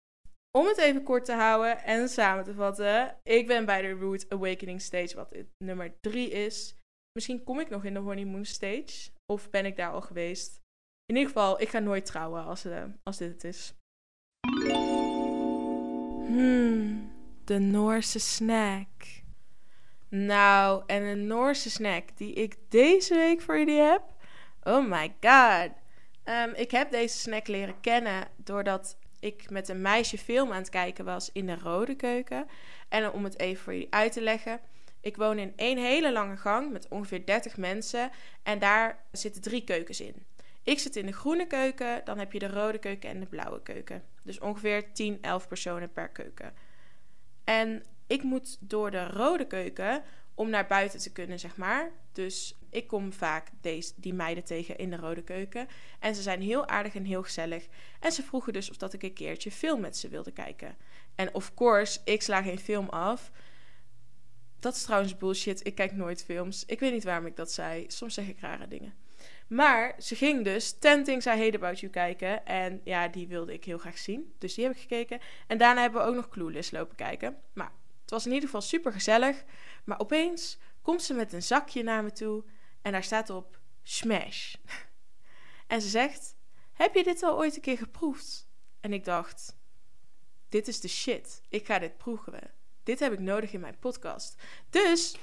om 0.59 0.66
het 0.66 0.79
even 0.79 1.03
kort 1.03 1.25
te 1.25 1.33
houden 1.33 1.85
en 1.85 2.09
samen 2.09 2.44
te 2.44 2.55
vatten. 2.55 3.16
Ik 3.23 3.47
ben 3.47 3.64
bij 3.64 3.83
de 3.83 3.90
Root 3.90 4.27
Awakening 4.29 4.81
Stage, 4.81 5.16
wat 5.16 5.37
nummer 5.64 6.01
3 6.01 6.31
is. 6.31 6.77
Misschien 7.12 7.44
kom 7.44 7.61
ik 7.61 7.71
nog 7.71 7.85
in 7.85 7.94
de 7.94 8.01
Honeymoon 8.01 8.44
Stage. 8.44 9.11
Of 9.27 9.51
ben 9.51 9.66
ik 9.66 9.77
daar 9.77 9.90
al 9.90 10.01
geweest. 10.01 10.61
In 11.07 11.16
ieder 11.16 11.33
geval, 11.33 11.61
ik 11.61 11.68
ga 11.68 11.79
nooit 11.79 12.07
trouwen 12.07 12.44
als, 12.44 12.66
uh, 12.66 12.85
als 13.03 13.16
dit 13.16 13.33
het 13.33 13.44
is. 13.44 13.75
Hmm, 16.27 17.12
de 17.44 17.59
Noorse 17.59 18.18
snack. 18.18 18.88
Nou, 20.09 20.83
en 20.87 21.03
een 21.03 21.27
Noorse 21.27 21.71
snack 21.71 22.16
die 22.16 22.33
ik 22.33 22.57
deze 22.68 23.14
week 23.14 23.40
voor 23.40 23.59
jullie 23.59 23.81
heb. 23.81 24.03
Oh 24.62 24.90
my 24.90 25.14
god. 25.21 25.71
Um, 26.25 26.55
ik 26.55 26.71
heb 26.71 26.90
deze 26.90 27.18
snack 27.18 27.47
leren 27.47 27.81
kennen 27.81 28.29
doordat 28.37 28.99
ik 29.20 29.50
met 29.50 29.68
een 29.68 29.83
meisje 29.83 30.18
film 30.18 30.52
aan 30.52 30.59
het 30.59 30.68
kijken 30.68 31.04
was 31.04 31.31
in 31.33 31.46
de 31.46 31.59
rode 31.59 31.94
keuken. 31.94 32.46
En 32.88 33.11
om 33.11 33.24
het 33.24 33.38
even 33.38 33.62
voor 33.62 33.72
jullie 33.72 33.94
uit 33.94 34.12
te 34.12 34.20
leggen. 34.20 34.61
Ik 35.00 35.16
woon 35.16 35.38
in 35.38 35.52
één 35.57 35.78
hele 35.78 36.12
lange 36.12 36.37
gang 36.37 36.72
met 36.72 36.88
ongeveer 36.88 37.26
30 37.26 37.57
mensen. 37.57 38.11
En 38.42 38.59
daar 38.59 39.04
zitten 39.12 39.42
drie 39.42 39.64
keukens 39.64 40.00
in. 40.00 40.26
Ik 40.62 40.78
zit 40.78 40.96
in 40.96 41.07
de 41.07 41.12
groene 41.12 41.46
keuken, 41.46 42.00
dan 42.04 42.18
heb 42.18 42.33
je 42.33 42.38
de 42.38 42.48
rode 42.48 42.78
keuken 42.78 43.11
en 43.11 43.20
de 43.20 43.26
blauwe 43.26 43.62
keuken. 43.62 44.04
Dus 44.22 44.38
ongeveer 44.38 44.92
10, 44.92 45.18
11 45.20 45.48
personen 45.48 45.92
per 45.92 46.09
keuken. 46.09 46.54
En 47.44 47.83
ik 48.07 48.22
moet 48.22 48.57
door 48.61 48.90
de 48.90 49.07
rode 49.07 49.46
keuken 49.46 50.02
om 50.35 50.50
naar 50.50 50.66
buiten 50.66 51.00
te 51.00 51.12
kunnen, 51.12 51.38
zeg 51.38 51.57
maar. 51.57 51.90
Dus 52.12 52.59
ik 52.70 52.87
kom 52.87 53.12
vaak 53.12 53.48
deze, 53.61 53.92
die 53.96 54.14
meiden 54.14 54.44
tegen 54.44 54.78
in 54.78 54.90
de 54.90 54.96
rode 54.96 55.22
keuken. 55.22 55.68
En 55.98 56.14
ze 56.14 56.22
zijn 56.22 56.42
heel 56.42 56.66
aardig 56.66 56.94
en 56.94 57.04
heel 57.04 57.22
gezellig. 57.22 57.66
En 58.00 58.12
ze 58.12 58.22
vroegen 58.22 58.52
dus 58.52 58.70
of 58.70 58.76
dat 58.76 58.92
ik 58.92 59.02
een 59.02 59.12
keertje 59.12 59.50
film 59.50 59.81
met 59.81 59.96
ze 59.96 60.09
wilde 60.09 60.33
kijken. 60.33 60.76
En 61.14 61.35
of 61.35 61.54
course, 61.54 62.00
ik 62.04 62.22
sla 62.22 62.42
geen 62.42 62.59
film 62.59 62.88
af. 62.88 63.31
Dat 64.59 64.74
is 64.74 64.83
trouwens 64.83 65.16
bullshit. 65.16 65.66
Ik 65.66 65.74
kijk 65.74 65.92
nooit 65.92 66.24
films. 66.24 66.64
Ik 66.64 66.81
weet 66.81 66.92
niet 66.92 67.04
waarom 67.04 67.26
ik 67.26 67.37
dat 67.37 67.52
zei. 67.52 67.85
Soms 67.88 68.14
zeg 68.14 68.28
ik 68.28 68.40
rare 68.40 68.68
dingen. 68.68 68.94
Maar 69.48 69.94
ze 69.98 70.14
ging 70.14 70.44
dus 70.44 70.78
Ten 70.78 71.04
Things 71.04 71.26
I 71.26 71.31
Hate 71.31 71.57
About 71.57 71.81
You 71.81 71.92
kijken. 71.92 72.46
En 72.46 72.81
ja, 72.85 73.09
die 73.09 73.28
wilde 73.28 73.52
ik 73.52 73.64
heel 73.64 73.78
graag 73.78 73.98
zien. 73.98 74.35
Dus 74.38 74.54
die 74.54 74.64
heb 74.64 74.74
ik 74.74 74.81
gekeken. 74.81 75.20
En 75.46 75.59
daarna 75.59 75.81
hebben 75.81 76.00
we 76.00 76.09
ook 76.09 76.14
nog 76.14 76.28
Clueless 76.28 76.70
lopen 76.70 76.96
kijken. 76.96 77.37
Maar 77.52 77.72
het 78.00 78.11
was 78.11 78.26
in 78.26 78.33
ieder 78.33 78.48
geval 78.48 78.62
super 78.62 78.92
gezellig. 78.92 79.44
Maar 79.85 80.00
opeens 80.00 80.59
komt 80.83 81.02
ze 81.02 81.14
met 81.14 81.33
een 81.33 81.42
zakje 81.42 81.83
naar 81.83 82.02
me 82.02 82.12
toe. 82.12 82.44
En 82.88 82.94
daar 82.94 83.05
staat 83.05 83.31
op 83.31 83.59
Smash. 83.83 84.55
En 85.66 85.83
ze 85.83 85.88
zegt: 85.88 86.37
Heb 86.72 86.94
je 86.94 87.05
dit 87.05 87.22
al 87.22 87.37
ooit 87.37 87.57
een 87.57 87.62
keer 87.62 87.79
geproefd? 87.79 88.48
En 88.81 88.92
ik 88.92 89.05
dacht: 89.05 89.57
Dit 90.48 90.68
is 90.68 90.81
de 90.81 90.88
shit. 90.88 91.42
Ik 91.48 91.66
ga 91.66 91.79
dit 91.79 91.96
proeven. 91.96 92.51
Dit 92.83 92.98
heb 92.98 93.12
ik 93.12 93.18
nodig 93.18 93.53
in 93.53 93.61
mijn 93.61 93.79
podcast. 93.79 94.42
Dus 94.70 95.16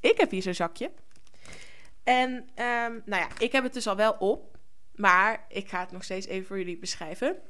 ik 0.00 0.18
heb 0.18 0.30
hier 0.30 0.42
zo'n 0.42 0.54
zakje. 0.54 0.92
En 2.02 2.48
ehm, 2.54 3.00
nou 3.04 3.22
ja, 3.22 3.28
ik 3.38 3.52
heb 3.52 3.62
het 3.62 3.72
dus 3.72 3.86
al 3.86 3.96
wel 3.96 4.12
op. 4.12 4.58
Maar 4.94 5.44
ik 5.48 5.68
ga 5.68 5.80
het 5.80 5.92
nog 5.92 6.04
steeds 6.04 6.26
even 6.26 6.46
voor 6.46 6.58
jullie 6.58 6.78
beschrijven. 6.78 7.42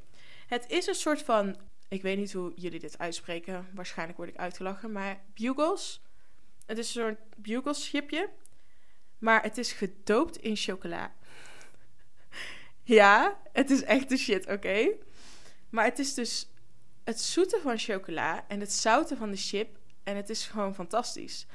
Het 0.47 0.65
is 0.67 0.87
een 0.87 0.95
soort 0.95 1.21
van. 1.21 1.57
Ik 1.87 2.01
weet 2.01 2.17
niet 2.17 2.33
hoe 2.33 2.51
jullie 2.55 2.79
dit 2.79 2.97
uitspreken. 2.97 3.69
Waarschijnlijk 3.73 4.17
word 4.17 4.29
ik 4.29 4.37
uitgelachen. 4.37 4.91
Maar 4.91 5.23
bugles. 5.33 6.01
Het 6.65 6.77
is 6.77 6.95
een 6.95 7.01
soort 7.01 7.19
bugles 7.37 7.83
schipje. 7.83 8.29
Maar 9.19 9.43
het 9.43 9.57
is 9.57 9.71
gedoopt 9.71 10.37
in 10.37 10.55
chocola. 10.55 11.13
ja, 12.83 13.41
het 13.51 13.69
is 13.69 13.83
echt 13.83 14.09
de 14.09 14.17
shit, 14.17 14.47
oké? 14.47 14.89
Maar 15.69 15.85
het 15.85 15.99
is 15.99 16.13
dus 16.13 16.49
het 17.03 17.21
zoete 17.21 17.59
van 17.61 17.77
chocola 17.77 18.45
en 18.47 18.59
het 18.59 18.73
zoute 18.73 19.15
van 19.15 19.31
de 19.31 19.37
chip. 19.37 19.77
En 20.03 20.15
het 20.15 20.29
is 20.29 20.45
gewoon 20.45 20.75
fantastisch. 20.75 21.45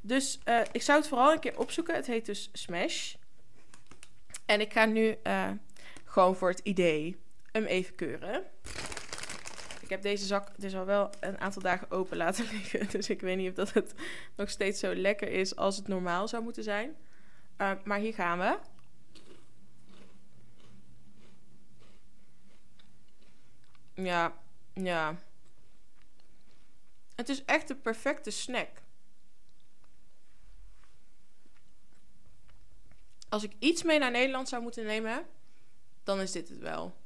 Dus 0.00 0.38
uh, 0.44 0.60
ik 0.72 0.82
zou 0.82 0.98
het 0.98 1.08
vooral 1.08 1.32
een 1.32 1.40
keer 1.40 1.58
opzoeken. 1.58 1.94
Het 1.94 2.06
heet 2.06 2.26
dus 2.26 2.50
Smash. 2.52 3.14
En 4.46 4.60
ik 4.60 4.72
ga 4.72 4.84
nu 4.84 5.16
uh, 5.22 5.50
gewoon 6.04 6.36
voor 6.36 6.48
het 6.48 6.60
idee 6.62 7.16
hem 7.52 7.64
even 7.64 7.94
keuren. 7.94 8.44
Ik 9.84 9.90
heb 9.90 10.02
deze 10.02 10.26
zak 10.26 10.60
dus 10.60 10.74
al 10.74 10.84
wel 10.84 11.10
een 11.20 11.40
aantal 11.40 11.62
dagen 11.62 11.90
open 11.90 12.16
laten 12.16 12.44
liggen. 12.52 12.90
Dus 12.90 13.10
ik 13.10 13.20
weet 13.20 13.36
niet 13.36 13.48
of 13.48 13.54
dat 13.54 13.72
het 13.72 13.94
nog 14.36 14.50
steeds 14.50 14.80
zo 14.80 14.94
lekker 14.94 15.28
is 15.28 15.56
als 15.56 15.76
het 15.76 15.88
normaal 15.88 16.28
zou 16.28 16.42
moeten 16.42 16.62
zijn. 16.62 16.96
Uh, 17.58 17.72
maar 17.84 17.98
hier 17.98 18.14
gaan 18.14 18.38
we. 18.38 18.58
Ja, 23.94 24.32
ja. 24.74 25.16
Het 27.14 27.28
is 27.28 27.44
echt 27.44 27.68
de 27.68 27.76
perfecte 27.76 28.30
snack. 28.30 28.82
Als 33.28 33.42
ik 33.42 33.52
iets 33.58 33.82
mee 33.82 33.98
naar 33.98 34.10
Nederland 34.10 34.48
zou 34.48 34.62
moeten 34.62 34.84
nemen, 34.84 35.26
dan 36.04 36.20
is 36.20 36.32
dit 36.32 36.48
het 36.48 36.58
wel. 36.58 36.96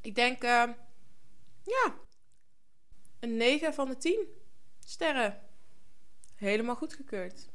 Ik 0.00 0.14
denk, 0.14 0.44
uh, 0.44 0.70
ja, 1.70 1.94
een 3.20 3.36
9 3.36 3.74
van 3.74 3.88
de 3.88 3.96
10 3.96 4.26
sterren. 4.84 5.40
Helemaal 6.36 6.76
goedgekeurd. 6.76 7.48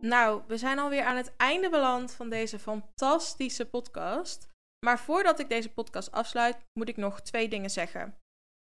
Nou, 0.00 0.42
we 0.46 0.56
zijn 0.56 0.78
alweer 0.78 1.04
aan 1.04 1.16
het 1.16 1.36
einde 1.36 1.70
beland 1.70 2.12
van 2.12 2.28
deze 2.28 2.58
fantastische 2.58 3.66
podcast. 3.66 4.48
Maar 4.86 4.98
voordat 4.98 5.38
ik 5.38 5.48
deze 5.48 5.72
podcast 5.72 6.10
afsluit, 6.12 6.56
moet 6.78 6.88
ik 6.88 6.96
nog 6.96 7.20
twee 7.20 7.48
dingen 7.48 7.70
zeggen. 7.70 8.18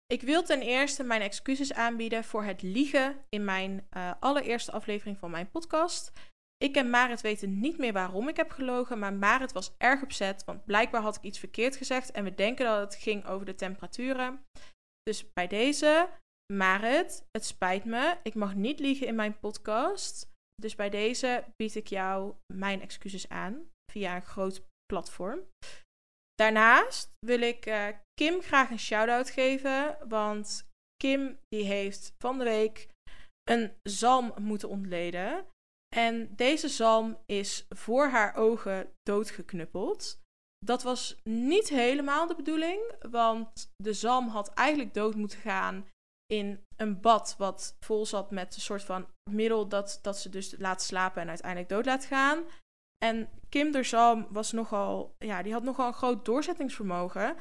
Ik 0.07 0.23
wil 0.23 0.43
ten 0.43 0.61
eerste 0.61 1.03
mijn 1.03 1.21
excuses 1.21 1.73
aanbieden 1.73 2.25
voor 2.25 2.45
het 2.45 2.63
liegen 2.63 3.25
in 3.29 3.45
mijn 3.45 3.89
uh, 3.97 4.13
allereerste 4.21 4.73
aflevering 4.73 5.19
van 5.19 5.31
mijn 5.31 5.51
podcast. 5.51 6.13
Ik 6.59 6.77
en 6.77 6.91
Marit 6.91 7.21
weten 7.21 7.61
niet 7.61 7.79
meer 7.79 7.93
waarom 7.93 8.29
ik 8.29 8.37
heb 8.37 8.51
gelogen, 8.51 8.99
maar 8.99 9.13
Marit 9.13 9.53
was 9.53 9.75
erg 9.77 10.03
opzet, 10.03 10.45
want 10.45 10.65
blijkbaar 10.65 11.03
had 11.03 11.17
ik 11.17 11.23
iets 11.23 11.39
verkeerd 11.39 11.77
gezegd 11.77 12.11
en 12.11 12.25
we 12.25 12.35
denken 12.35 12.65
dat 12.65 12.81
het 12.81 13.03
ging 13.03 13.27
over 13.27 13.47
de 13.47 13.55
temperaturen. 13.55 14.45
Dus 15.03 15.33
bij 15.33 15.47
deze, 15.47 16.09
Marit, 16.53 17.27
het 17.31 17.45
spijt 17.45 17.85
me, 17.85 18.19
ik 18.23 18.35
mag 18.35 18.55
niet 18.55 18.79
liegen 18.79 19.07
in 19.07 19.15
mijn 19.15 19.39
podcast. 19.39 20.31
Dus 20.55 20.75
bij 20.75 20.91
deze 20.91 21.45
bied 21.57 21.75
ik 21.75 21.87
jou 21.87 22.35
mijn 22.53 22.81
excuses 22.81 23.29
aan 23.29 23.71
via 23.93 24.17
een 24.17 24.23
groot 24.23 24.63
platform. 24.87 25.41
Daarnaast 26.35 27.11
wil 27.27 27.41
ik 27.41 27.67
uh, 27.67 27.89
Kim 28.15 28.41
graag 28.41 28.71
een 28.71 28.79
shout-out 28.79 29.31
geven, 29.31 30.09
want 30.09 30.69
Kim 30.97 31.39
die 31.49 31.65
heeft 31.65 32.15
van 32.19 32.39
de 32.39 32.45
week 32.45 32.89
een 33.51 33.73
zalm 33.83 34.33
moeten 34.37 34.69
ontleden. 34.69 35.47
En 35.97 36.35
deze 36.37 36.69
zalm 36.69 37.19
is 37.27 37.67
voor 37.69 38.09
haar 38.09 38.35
ogen 38.35 38.93
doodgeknuppeld. 39.03 40.21
Dat 40.59 40.83
was 40.83 41.21
niet 41.25 41.69
helemaal 41.69 42.27
de 42.27 42.35
bedoeling, 42.35 42.95
want 43.11 43.73
de 43.77 43.93
zalm 43.93 44.29
had 44.29 44.55
eigenlijk 44.55 44.95
dood 44.95 45.15
moeten 45.15 45.39
gaan 45.39 45.87
in 46.27 46.65
een 46.77 47.01
bad 47.01 47.35
wat 47.39 47.77
vol 47.81 48.07
zat 48.07 48.31
met 48.31 48.55
een 48.55 48.61
soort 48.61 48.83
van 48.83 49.07
middel 49.31 49.69
dat, 49.69 49.99
dat 50.03 50.19
ze 50.19 50.29
dus 50.29 50.55
laat 50.59 50.83
slapen 50.83 51.23
en 51.23 51.29
uiteindelijk 51.29 51.69
dood 51.69 51.87
laat 51.87 52.05
gaan. 52.05 52.45
En 53.05 53.29
Kim 53.49 53.71
de 53.71 53.83
Zalm 53.83 54.27
was 54.31 54.53
nogal, 54.53 55.15
ja, 55.19 55.43
die 55.43 55.53
had 55.53 55.63
nogal 55.63 55.87
een 55.87 55.95
groot 55.95 56.25
doorzettingsvermogen. 56.25 57.37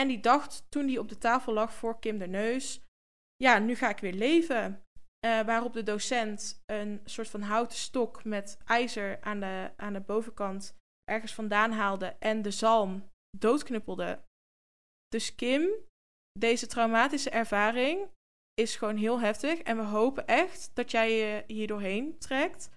En 0.00 0.08
die 0.08 0.20
dacht 0.20 0.66
toen 0.68 0.86
die 0.86 0.98
op 0.98 1.08
de 1.08 1.18
tafel 1.18 1.52
lag 1.52 1.74
voor 1.74 1.98
Kim 1.98 2.18
de 2.18 2.26
Neus, 2.26 2.80
ja, 3.36 3.58
nu 3.58 3.74
ga 3.74 3.88
ik 3.88 3.98
weer 3.98 4.12
leven. 4.12 4.84
Uh, 5.26 5.40
waarop 5.40 5.72
de 5.72 5.82
docent 5.82 6.62
een 6.66 7.00
soort 7.04 7.28
van 7.28 7.42
houten 7.42 7.78
stok 7.78 8.24
met 8.24 8.58
ijzer 8.64 9.20
aan 9.20 9.40
de, 9.40 9.70
aan 9.76 9.92
de 9.92 10.00
bovenkant 10.00 10.76
ergens 11.04 11.34
vandaan 11.34 11.72
haalde 11.72 12.16
en 12.18 12.42
de 12.42 12.50
zalm 12.50 13.10
doodknuppelde. 13.38 14.22
Dus 15.08 15.34
Kim, 15.34 15.70
deze 16.38 16.66
traumatische 16.66 17.30
ervaring 17.30 18.08
is 18.54 18.76
gewoon 18.76 18.96
heel 18.96 19.20
heftig. 19.20 19.60
En 19.60 19.76
we 19.76 19.82
hopen 19.82 20.26
echt 20.26 20.70
dat 20.74 20.90
jij 20.90 21.12
je 21.12 21.44
hier 21.46 21.66
doorheen 21.66 22.18
trekt. 22.18 22.70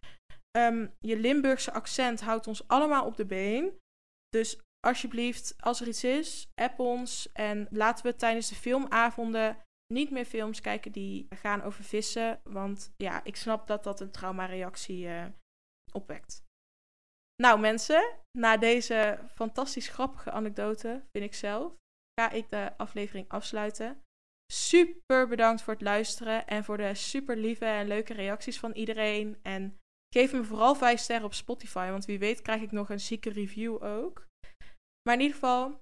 Um, 0.57 0.93
je 0.99 1.17
Limburgse 1.17 1.71
accent 1.71 2.21
houdt 2.21 2.47
ons 2.47 2.67
allemaal 2.67 3.05
op 3.05 3.17
de 3.17 3.25
been. 3.25 3.79
Dus 4.29 4.59
alsjeblieft, 4.79 5.55
als 5.59 5.81
er 5.81 5.87
iets 5.87 6.03
is, 6.03 6.47
app 6.55 6.79
ons. 6.79 7.31
En 7.31 7.67
laten 7.71 8.05
we 8.05 8.15
tijdens 8.15 8.49
de 8.49 8.55
filmavonden 8.55 9.57
niet 9.87 10.11
meer 10.11 10.25
films 10.25 10.61
kijken 10.61 10.91
die 10.91 11.27
gaan 11.29 11.61
over 11.61 11.83
vissen. 11.83 12.41
Want 12.43 12.93
ja, 12.97 13.23
ik 13.23 13.35
snap 13.35 13.67
dat 13.67 13.83
dat 13.83 13.99
een 13.99 14.11
traumareactie 14.11 15.05
uh, 15.05 15.25
opwekt. 15.91 16.43
Nou 17.41 17.59
mensen, 17.59 18.19
na 18.37 18.57
deze 18.57 19.19
fantastisch 19.35 19.87
grappige 19.87 20.31
anekdote, 20.31 21.03
vind 21.11 21.25
ik 21.25 21.33
zelf, 21.33 21.73
ga 22.19 22.29
ik 22.29 22.49
de 22.49 22.77
aflevering 22.77 23.29
afsluiten. 23.29 24.01
Super 24.53 25.27
bedankt 25.27 25.61
voor 25.61 25.73
het 25.73 25.81
luisteren 25.81 26.47
en 26.47 26.63
voor 26.63 26.77
de 26.77 26.95
super 26.95 27.37
lieve 27.37 27.65
en 27.65 27.87
leuke 27.87 28.13
reacties 28.13 28.59
van 28.59 28.71
iedereen. 28.71 29.39
En 29.41 29.79
geef 30.15 30.33
me 30.33 30.43
vooral 30.43 30.75
5 30.75 30.99
sterren 30.99 31.25
op 31.25 31.33
Spotify, 31.33 31.89
want 31.89 32.05
wie 32.05 32.19
weet 32.19 32.41
krijg 32.41 32.61
ik 32.61 32.71
nog 32.71 32.89
een 32.89 32.99
zieke 32.99 33.29
review 33.29 33.83
ook. 33.83 34.27
Maar 35.03 35.13
in 35.13 35.21
ieder 35.21 35.35
geval, 35.35 35.81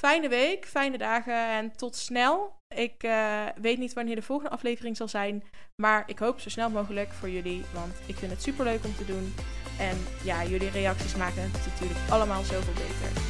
fijne 0.00 0.28
week, 0.28 0.66
fijne 0.66 0.98
dagen 0.98 1.48
en 1.48 1.76
tot 1.76 1.96
snel. 1.96 2.58
Ik 2.74 3.02
uh, 3.02 3.44
weet 3.60 3.78
niet 3.78 3.92
wanneer 3.92 4.14
de 4.14 4.22
volgende 4.22 4.50
aflevering 4.50 4.96
zal 4.96 5.08
zijn, 5.08 5.42
maar 5.76 6.02
ik 6.06 6.18
hoop 6.18 6.40
zo 6.40 6.48
snel 6.48 6.70
mogelijk 6.70 7.12
voor 7.12 7.30
jullie, 7.30 7.64
want 7.72 7.94
ik 8.06 8.16
vind 8.16 8.30
het 8.32 8.42
super 8.42 8.64
leuk 8.64 8.84
om 8.84 8.94
te 8.96 9.04
doen. 9.04 9.34
En 9.78 9.96
ja, 10.24 10.44
jullie 10.44 10.70
reacties 10.70 11.16
maken 11.16 11.42
het 11.42 11.66
natuurlijk 11.66 12.00
allemaal 12.10 12.42
zoveel 12.42 12.72
beter. 12.72 13.22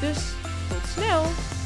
Dus 0.00 0.32
tot 0.68 0.88
snel! 0.88 1.61